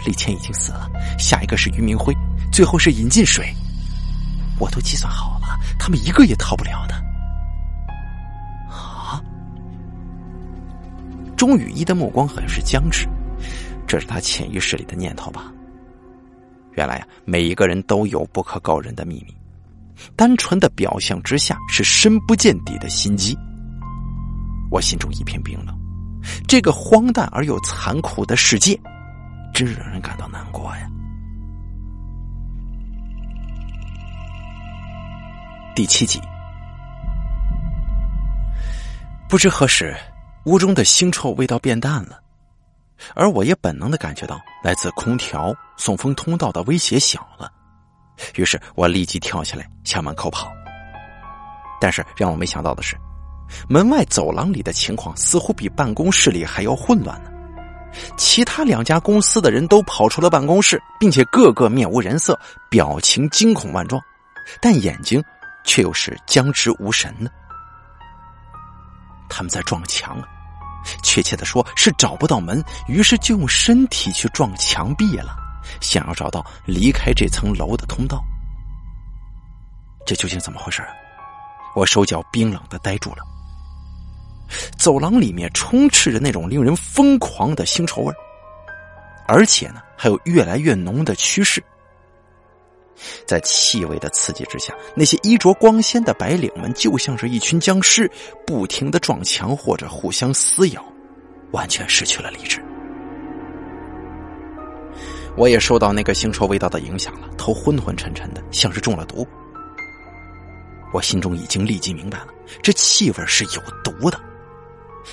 [0.05, 2.13] 李谦已经死了，下一个是于明辉，
[2.51, 3.53] 最后是尹进水，
[4.59, 6.95] 我都计算好了，他们一个也逃不了的。”
[8.69, 9.21] 啊！
[11.37, 13.07] 钟雨一的目光很是僵持，
[13.87, 15.51] 这是他潜意识里的念头吧？
[16.73, 19.35] 原来啊，每一个人都有不可告人的秘密，
[20.15, 23.37] 单纯的表象之下是深不见底的心机。
[24.71, 25.77] 我心中一片冰冷，
[26.47, 28.79] 这个荒诞而又残酷的世界，
[29.53, 30.89] 真让人感到难过呀。
[35.75, 36.21] 第七集，
[39.27, 39.95] 不知何时，
[40.45, 42.19] 屋中的腥臭味道变淡了。
[43.15, 47.51] 而我也本能的感觉到来自空调送风通道的威胁小了，
[48.35, 50.53] 于是我立即跳起来向门口跑。
[51.81, 52.95] 但是让我没想到的是，
[53.67, 57.29] 门外走廊里的情况似乎比办公室里还要混乱呢。
[58.17, 62.39] 其他两家公司的人都跑出了办公室，并且个个面无人色，
[62.69, 64.01] 表情惊恐万状，
[64.59, 65.23] 但眼睛
[65.63, 67.31] 却又是僵直无神的。
[69.29, 70.27] 他们在撞墙啊，
[71.03, 75.35] 确切的说是找不到门，于是就用身体去撞墙壁了，
[75.79, 78.23] 想要找到离开这层楼的通道。
[80.03, 80.89] 这究竟怎么回事啊？
[81.75, 83.17] 我手脚冰冷的呆住了。
[84.77, 88.13] 走廊里面充斥着那种令人疯狂的腥臭味
[89.27, 91.63] 而且呢，还有越来越浓的趋势。
[93.25, 98.09] 在气味的刺激之下，那些衣着光鲜的白领们就像是一群僵尸，
[98.45, 100.85] 不停的撞墙或者互相撕咬，
[101.51, 102.63] 完全失去了理智。
[105.35, 109.27] 我也受到那个腥臭味道的影响了，头昏昏沉沉的，像是中了毒。
[110.93, 112.27] 我心中已经立即明白了，
[112.61, 114.19] 这气味是有毒的。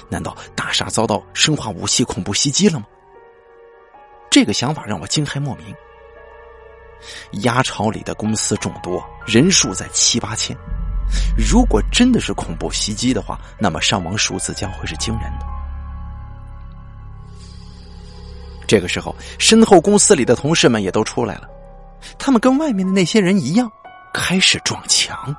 [0.09, 2.87] 难道大厦遭到生化武器恐怖袭击了吗？
[4.31, 5.75] 这个想法让我惊骇莫名。
[7.43, 10.57] 鸭巢里的公司众多，人数在七八千。
[11.37, 15.47] 如果真的是恐怖袭击的话，那么伤亡数字将会是惊人的。
[18.69, 21.49] 这个时候，身后公司里的同事们也都出来了，
[22.17, 23.69] 他们跟外面的那些人一样，
[24.15, 25.35] 开始撞墙。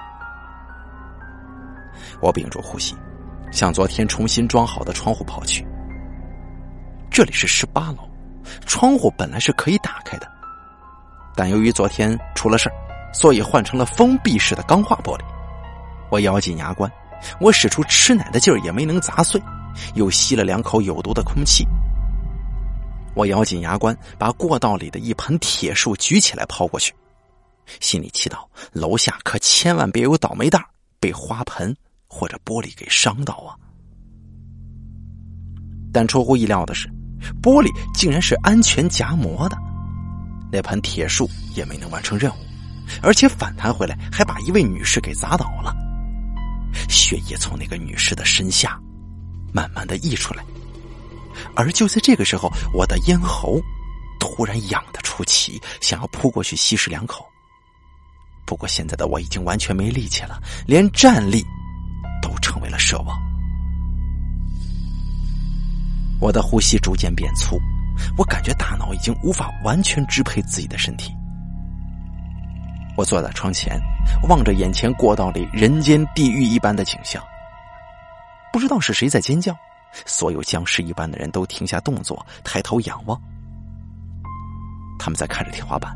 [2.19, 2.93] 我屏住呼吸，
[3.51, 5.65] 向昨天重新装好的窗户跑去。
[7.09, 8.09] 这里是十八楼，
[8.65, 10.31] 窗户本来是可以打开的。
[11.35, 12.75] 但由于昨天出了事儿，
[13.13, 15.21] 所以换成了封闭式的钢化玻璃。
[16.09, 16.91] 我咬紧牙关，
[17.39, 19.41] 我使出吃奶的劲儿也没能砸碎，
[19.95, 21.65] 又吸了两口有毒的空气。
[23.13, 26.93] 我咬紧牙关，把过道里的一盆铁树举起来抛过去，
[27.81, 30.63] 心里祈祷楼下可千万别有倒霉蛋
[30.99, 31.75] 被花盆
[32.13, 33.55] 或者玻璃给伤到啊！
[35.93, 36.89] 但出乎意料的是，
[37.41, 39.57] 玻璃竟然是安全夹膜的。
[40.51, 42.35] 那盘铁树也没能完成任务，
[43.01, 45.73] 而且反弹回来还把一位女士给砸倒了，
[46.89, 48.77] 血液从那个女士的身下
[49.53, 50.43] 慢慢的溢出来，
[51.55, 53.61] 而就在这个时候，我的咽喉
[54.19, 57.25] 突然痒的出奇，想要扑过去吸食两口，
[58.45, 61.41] 不过现在的我已经完全没力气了，连站立
[62.21, 63.19] 都成为了奢望，
[66.19, 67.59] 我的呼吸逐渐变粗。
[68.17, 71.13] 我感觉大脑已经无法完全支配自己的身体。
[72.97, 73.79] 我坐在窗前，
[74.27, 77.21] 望着眼前过道里人间地狱一般的景象。
[78.51, 79.55] 不知道是谁在尖叫，
[80.05, 83.19] 所有僵尸一般的人都停下动作，抬头仰望。
[84.97, 85.95] 他们在看着天花板，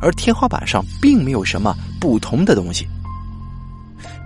[0.00, 2.88] 而天花板上并没有什么不同的东西。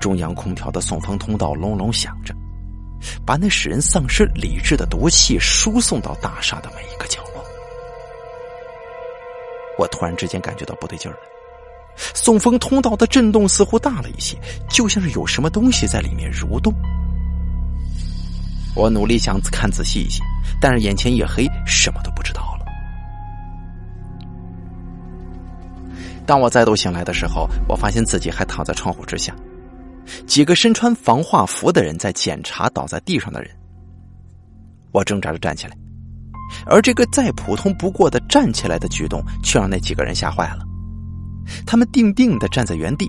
[0.00, 2.34] 中央空调的送风通道隆隆响着。
[3.24, 7.42] 把那使人丧失理智的毒气输送到大厦的每一个角落。
[9.78, 11.20] 我突然之间感觉到不对劲儿了，
[11.96, 14.36] 送风通道的震动似乎大了一些，
[14.68, 16.74] 就像是有什么东西在里面蠕动。
[18.76, 20.22] 我努力想看仔细一些，
[20.60, 22.66] 但是眼前一黑，什么都不知道了。
[26.26, 29.34] 当我再度醒来的时候，我发现自己还躺在窗户之下。
[30.26, 33.50] 几个身穿防化服的人在检查倒在地上的人。
[34.92, 35.76] 我挣扎着站起来，
[36.66, 40.64] 而这个再普通不过的站起来的举动，却让那几个人吓坏了。
[41.64, 43.08] 他们定定的站在原地。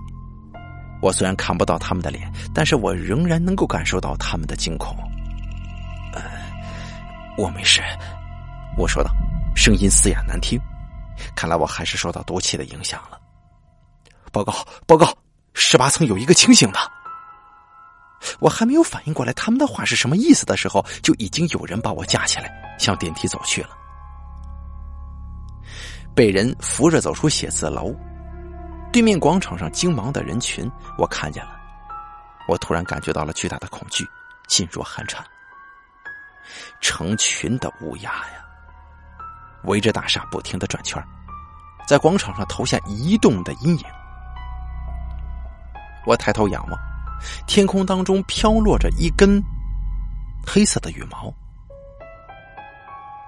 [1.02, 4.96] 我虽然看不到他们的脸，但是我仍然能够感受到他们的惊恐。
[6.14, 6.22] 呃，
[7.38, 7.82] 我没事，
[8.78, 9.12] 我说道，
[9.56, 10.60] 声音嘶哑难听。
[11.36, 13.20] 看来我还是受到毒气的影响了。
[14.32, 14.54] 报告，
[14.86, 15.12] 报告。
[15.54, 16.80] 十八层有一个清醒的，
[18.40, 23.70] 我还没有反应过来他们的话是什么意思的时候，就已经有人把我架起来，向电梯走去了。
[26.14, 27.96] 被人扶着走出写字楼，
[28.92, 31.52] 对面广场上惊忙的人群，我看见了。
[32.48, 34.06] 我突然感觉到了巨大的恐惧，
[34.50, 35.26] 噤若寒蝉。
[36.82, 38.44] 成群的乌鸦呀，
[39.64, 41.02] 围着大厦不停的转圈，
[41.88, 43.86] 在广场上投下移动的阴影。
[46.06, 46.80] 我抬头仰望，
[47.48, 49.42] 天空当中飘落着一根
[50.46, 51.34] 黑色的羽毛。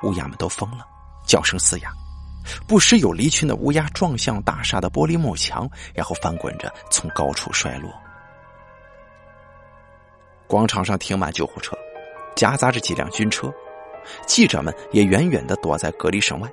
[0.04, 0.86] 乌鸦们都疯了，
[1.26, 1.92] 叫声嘶哑，
[2.68, 7.90] 不时有离群的乌鸦撞向大厦的玻璃幕墙，然后翻滚着从高处摔落。
[10.48, 11.78] 广场上停满救护车，
[12.36, 13.54] 夹杂着几辆军车，
[14.26, 16.52] 记者们也远远的躲在隔离省外，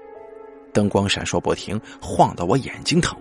[0.73, 3.18] 灯光闪烁不停，晃得我眼睛疼。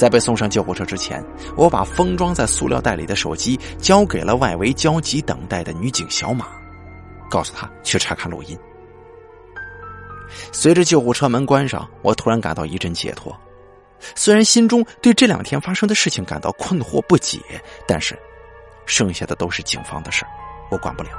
[0.00, 1.22] 在被送上救护车之前，
[1.58, 6.46] 我把封装在塑料袋里的手机交给了外围焦急等待的女警小马，
[7.28, 8.58] 告诉她去查看录音。
[10.52, 13.38] 随着救护车门关上，我突然感到一阵解脱，
[14.14, 17.38] 虽然心中对这两天发生的事情感到困惑不解，
[17.86, 18.18] 但是
[18.86, 20.24] 剩下的都是警方的事，
[20.70, 21.10] 我管不了。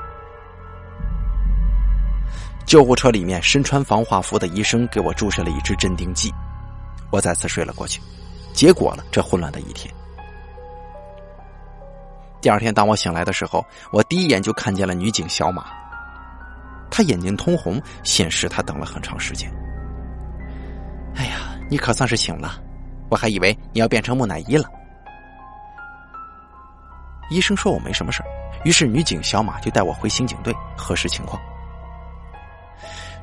[2.65, 6.33] 救护车里面，身穿防化服的医生给我注射了一支镇定剂，
[7.11, 8.01] 我再次睡了过去，
[8.53, 9.93] 结果了这混乱的一天。
[12.41, 15.65] 第二天，当我醒来的时候，我第一眼就看见了女警小马，
[16.89, 19.51] 她眼睛通红，显示她等了很长时间。
[21.15, 22.59] 哎呀，你可算是醒了，
[23.09, 24.67] 我还以为你要变成木乃伊了。
[27.29, 28.21] 医生说我没什么事
[28.65, 31.41] 于是女警小马就带我回刑警队核实情况。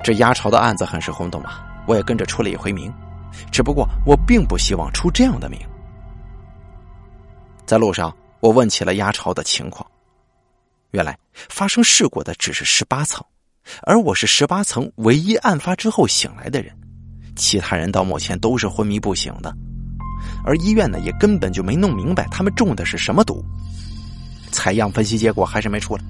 [0.03, 2.95] 这压巢的案子很是轰动嘛，我也跟着出了一回名，
[3.51, 5.59] 只不过我并不希望出这样的名。
[7.67, 9.87] 在路上，我问起了鸭巢的情况，
[10.93, 13.25] 原来发生事故的只是十八层，
[13.83, 16.75] 而我是十八层唯一案发之后醒来的人，
[17.37, 19.55] 其他人到目前都是昏迷不醒的，
[20.45, 23.45] 而医院呢也根本就没弄明白他们中的是什么毒，
[24.51, 26.03] 采样分析结果还是没出来。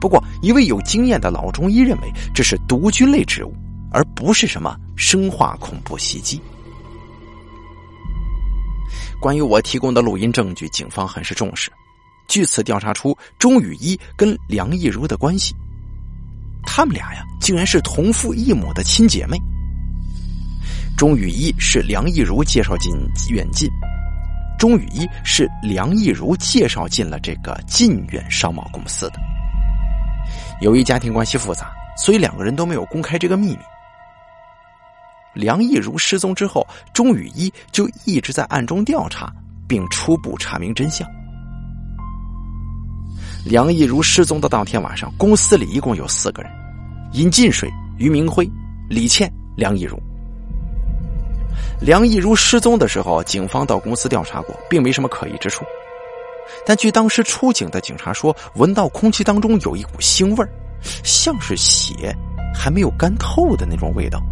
[0.00, 3.54] 不过，一位有经验的老中医认为这是毒菌类植物，
[3.94, 6.42] 而不是什么生化恐怖袭击。
[9.20, 11.70] 关于我提供的录音证据，警方很是重视，
[12.26, 15.54] 据此调查出钟雨一跟梁亦如的关系。
[16.66, 19.38] 他们俩呀，竟然是同父异母的亲姐妹。
[20.96, 22.92] 钟雨一是梁亦如介绍进
[23.30, 23.70] 远近，
[24.58, 29.20] 钟雨一是梁亦如介绍进了这个晋远商贸公司的。
[30.60, 33.58] 由于家庭关系复杂，所以两个人都没有公开这个秘密。
[35.34, 39.32] 梁亦如失踪之后，钟雨一就一直在暗中调查，
[39.68, 41.06] 并初步查明真相。
[43.44, 46.50] 梁亦如失踪的当天晚上，公司里一共有四个人：
[47.12, 47.68] 尹进水、
[47.98, 48.48] 于明辉、
[48.88, 50.00] 李倩、梁亦如。
[51.80, 55.64] 梁亦如失踪的时候，警方到公司调查过，并没什么可疑之处。
[56.64, 60.46] 但据当时出警的警察说，闻到空气当中有一股腥味，
[61.02, 62.14] 像是血
[62.54, 64.22] 还没有干透的那种味道。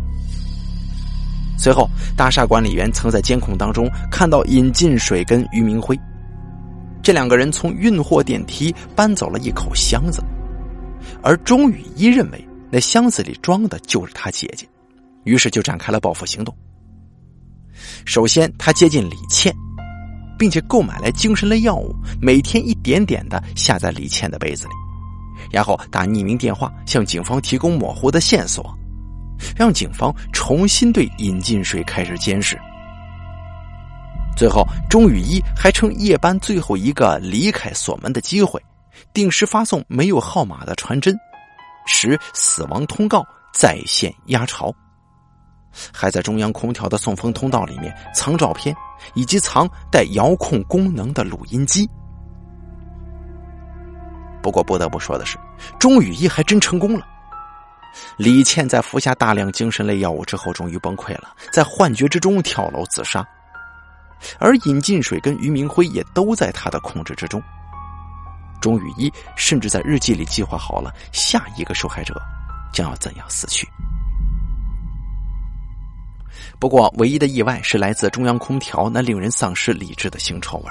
[1.56, 5.98] 随后，大厦管理员曾在监控当中看到尹进水跟于明辉
[7.02, 10.22] 这两个人从运货电梯搬走了一口箱子，
[11.22, 14.66] 而钟雨一认为那箱子里装的就是他姐姐，
[15.24, 16.54] 于是就展开了报复行动。
[18.04, 19.54] 首先，他接近李倩。
[20.38, 24.72] 并且购买来精神类药物，每天一点点的下在李倩的杯子里，
[25.52, 28.76] 然后打匿名电话向警方提供模糊的线索，
[29.56, 32.58] 让警方重新对尹进水开始监视。
[34.34, 38.60] 最后，钟雨一还趁夜班最后一个离开锁门的机会，
[39.12, 41.14] 定时发送没有号码的传真，
[41.86, 43.22] 使死亡通告
[43.52, 44.74] 在线压潮。
[45.92, 48.74] 还在中央空调的送风通道里面藏照片，
[49.14, 51.88] 以及藏带遥控功能的录音机。
[54.42, 55.38] 不过不得不说的是，
[55.78, 57.06] 钟雨一还真成功了。
[58.16, 63.26] 李倩在服下大量精神类药物之后，终于崩溃了，在幻觉之中跳楼自杀。
[64.38, 67.42] 而尹进水跟于明辉也都在他的控制之中。
[68.60, 72.14] 钟雨一甚至在日记里计划好了下一个受害者
[72.72, 73.68] 将要怎样死去。
[76.60, 80.70] 不过，唯一的意外是来自中央空调那令人丧失理智的腥臭味。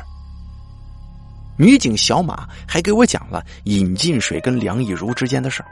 [1.58, 5.70] 女警小马还给我讲了尹进水跟梁艺如之间的事儿。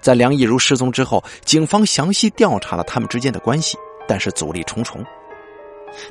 [0.00, 3.76] 在梁亦如失踪之后，警方详细调查了他们之间的关系，
[4.06, 5.04] 但是阻力重重。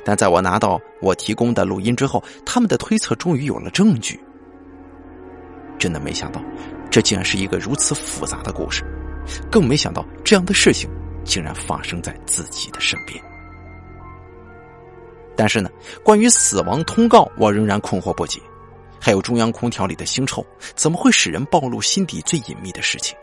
[0.04, 4.20] 但在我拿到我提供的录音之后，他们的推测终于有了证据。
[5.78, 6.42] 真的没想到，
[6.90, 8.84] 这竟然是一个如此复杂的故事，
[9.50, 10.88] 更没想到这样的事情。
[11.24, 13.22] 竟然发生在自己的身边，
[15.36, 15.68] 但是呢，
[16.02, 18.40] 关于死亡通告，我仍然困惑不解。
[18.98, 20.42] 还有中央空调里的腥臭，
[20.74, 23.14] 怎么会使人暴露心底最隐秘的事情？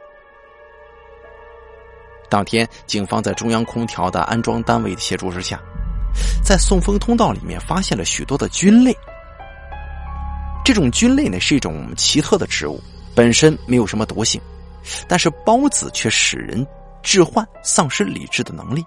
[2.30, 5.60] 当天，警方在中央空调的安装单位的协助之下，
[6.44, 8.96] 在送风通道里面发现了许多的菌类。
[10.64, 12.82] 这种菌类呢，是一种奇特的植物，
[13.14, 14.42] 本身没有什么毒性，
[15.08, 16.66] 但是孢子却使人。
[17.08, 18.84] 致幻、丧失理智的能力，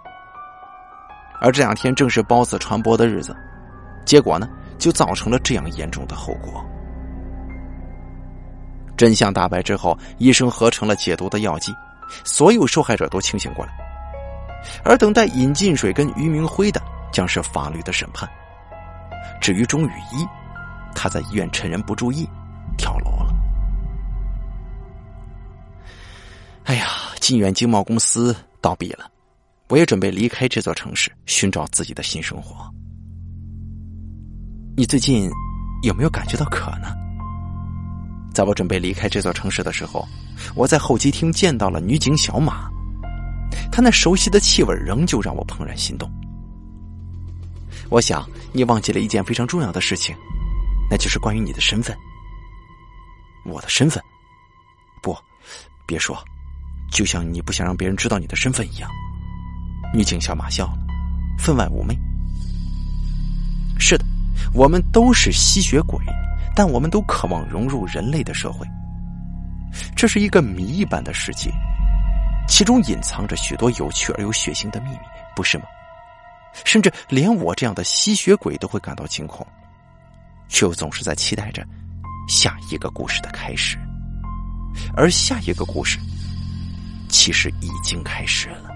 [1.41, 3.33] 而这两天正是孢子传播的日子，
[4.05, 6.61] 结果呢，就造成了这样严重的后果。
[8.97, 11.73] 真相大白之后，医生合成了解毒的药剂，
[12.25, 13.73] 所有受害者都清醒过来，
[14.85, 16.83] 而等待尹进水跟于明辉的
[17.13, 18.29] 将是法律的审判。
[19.41, 20.27] 至于钟雨一，
[20.95, 22.29] 他在医院趁人不注意
[22.77, 23.35] 跳楼了。
[26.65, 26.87] 哎呀！
[27.21, 29.11] 晋远经贸公司倒闭了，
[29.69, 32.73] 我也准备离开这座城市，寻找自己的新生活。
[34.75, 35.29] 你最近
[35.83, 36.89] 有没有感觉到渴呢？
[38.33, 40.07] 在我准备离开这座城市的时候，
[40.55, 42.71] 我在候机厅见到了女警小马，
[43.73, 46.11] 她那熟悉的气味仍旧让我怦然心动。
[47.91, 50.15] 我想你忘记了一件非常重要的事情，
[50.91, 51.97] 那就是关于你的身份。
[53.45, 54.03] 我的身份？
[55.03, 55.17] 不，
[55.87, 56.23] 别说，
[56.91, 58.91] 就像你不想让别人知道你的身份一样。
[59.95, 60.79] 女警小马笑了，
[61.39, 61.99] 分外妩媚。
[63.79, 64.05] 是的，
[64.53, 65.99] 我们都是吸血鬼，
[66.59, 68.67] 但我们都渴望融入人类的社会。
[69.95, 71.53] 这是一个谜一般的世界，
[72.49, 74.99] 其中隐藏着许多有趣而又血腥的秘密，
[75.37, 75.67] 不是吗？
[76.65, 79.47] 甚至连我这样的吸血鬼都会感到惊恐，
[80.49, 81.65] 却又总是在期待着
[82.29, 83.79] 下一个故事的开始。
[84.97, 85.97] 而下一个故事，
[87.09, 88.69] 其实已经开始了。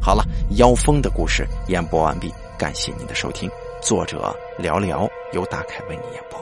[0.00, 0.24] 好了，
[0.58, 3.48] 妖风的故事演播完毕，感谢您的收听。
[3.80, 6.36] 作者聊聊，由大凯为你演播。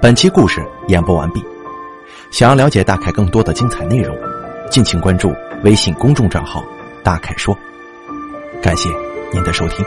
[0.00, 1.44] 本期故事演播完毕。
[2.30, 4.16] 想要了解大凯更多的精彩内容，
[4.70, 5.34] 敬请关注
[5.64, 6.64] 微信公众账号
[7.04, 7.54] “大凯说”。
[8.62, 8.88] 感谢
[9.30, 9.84] 您的收听。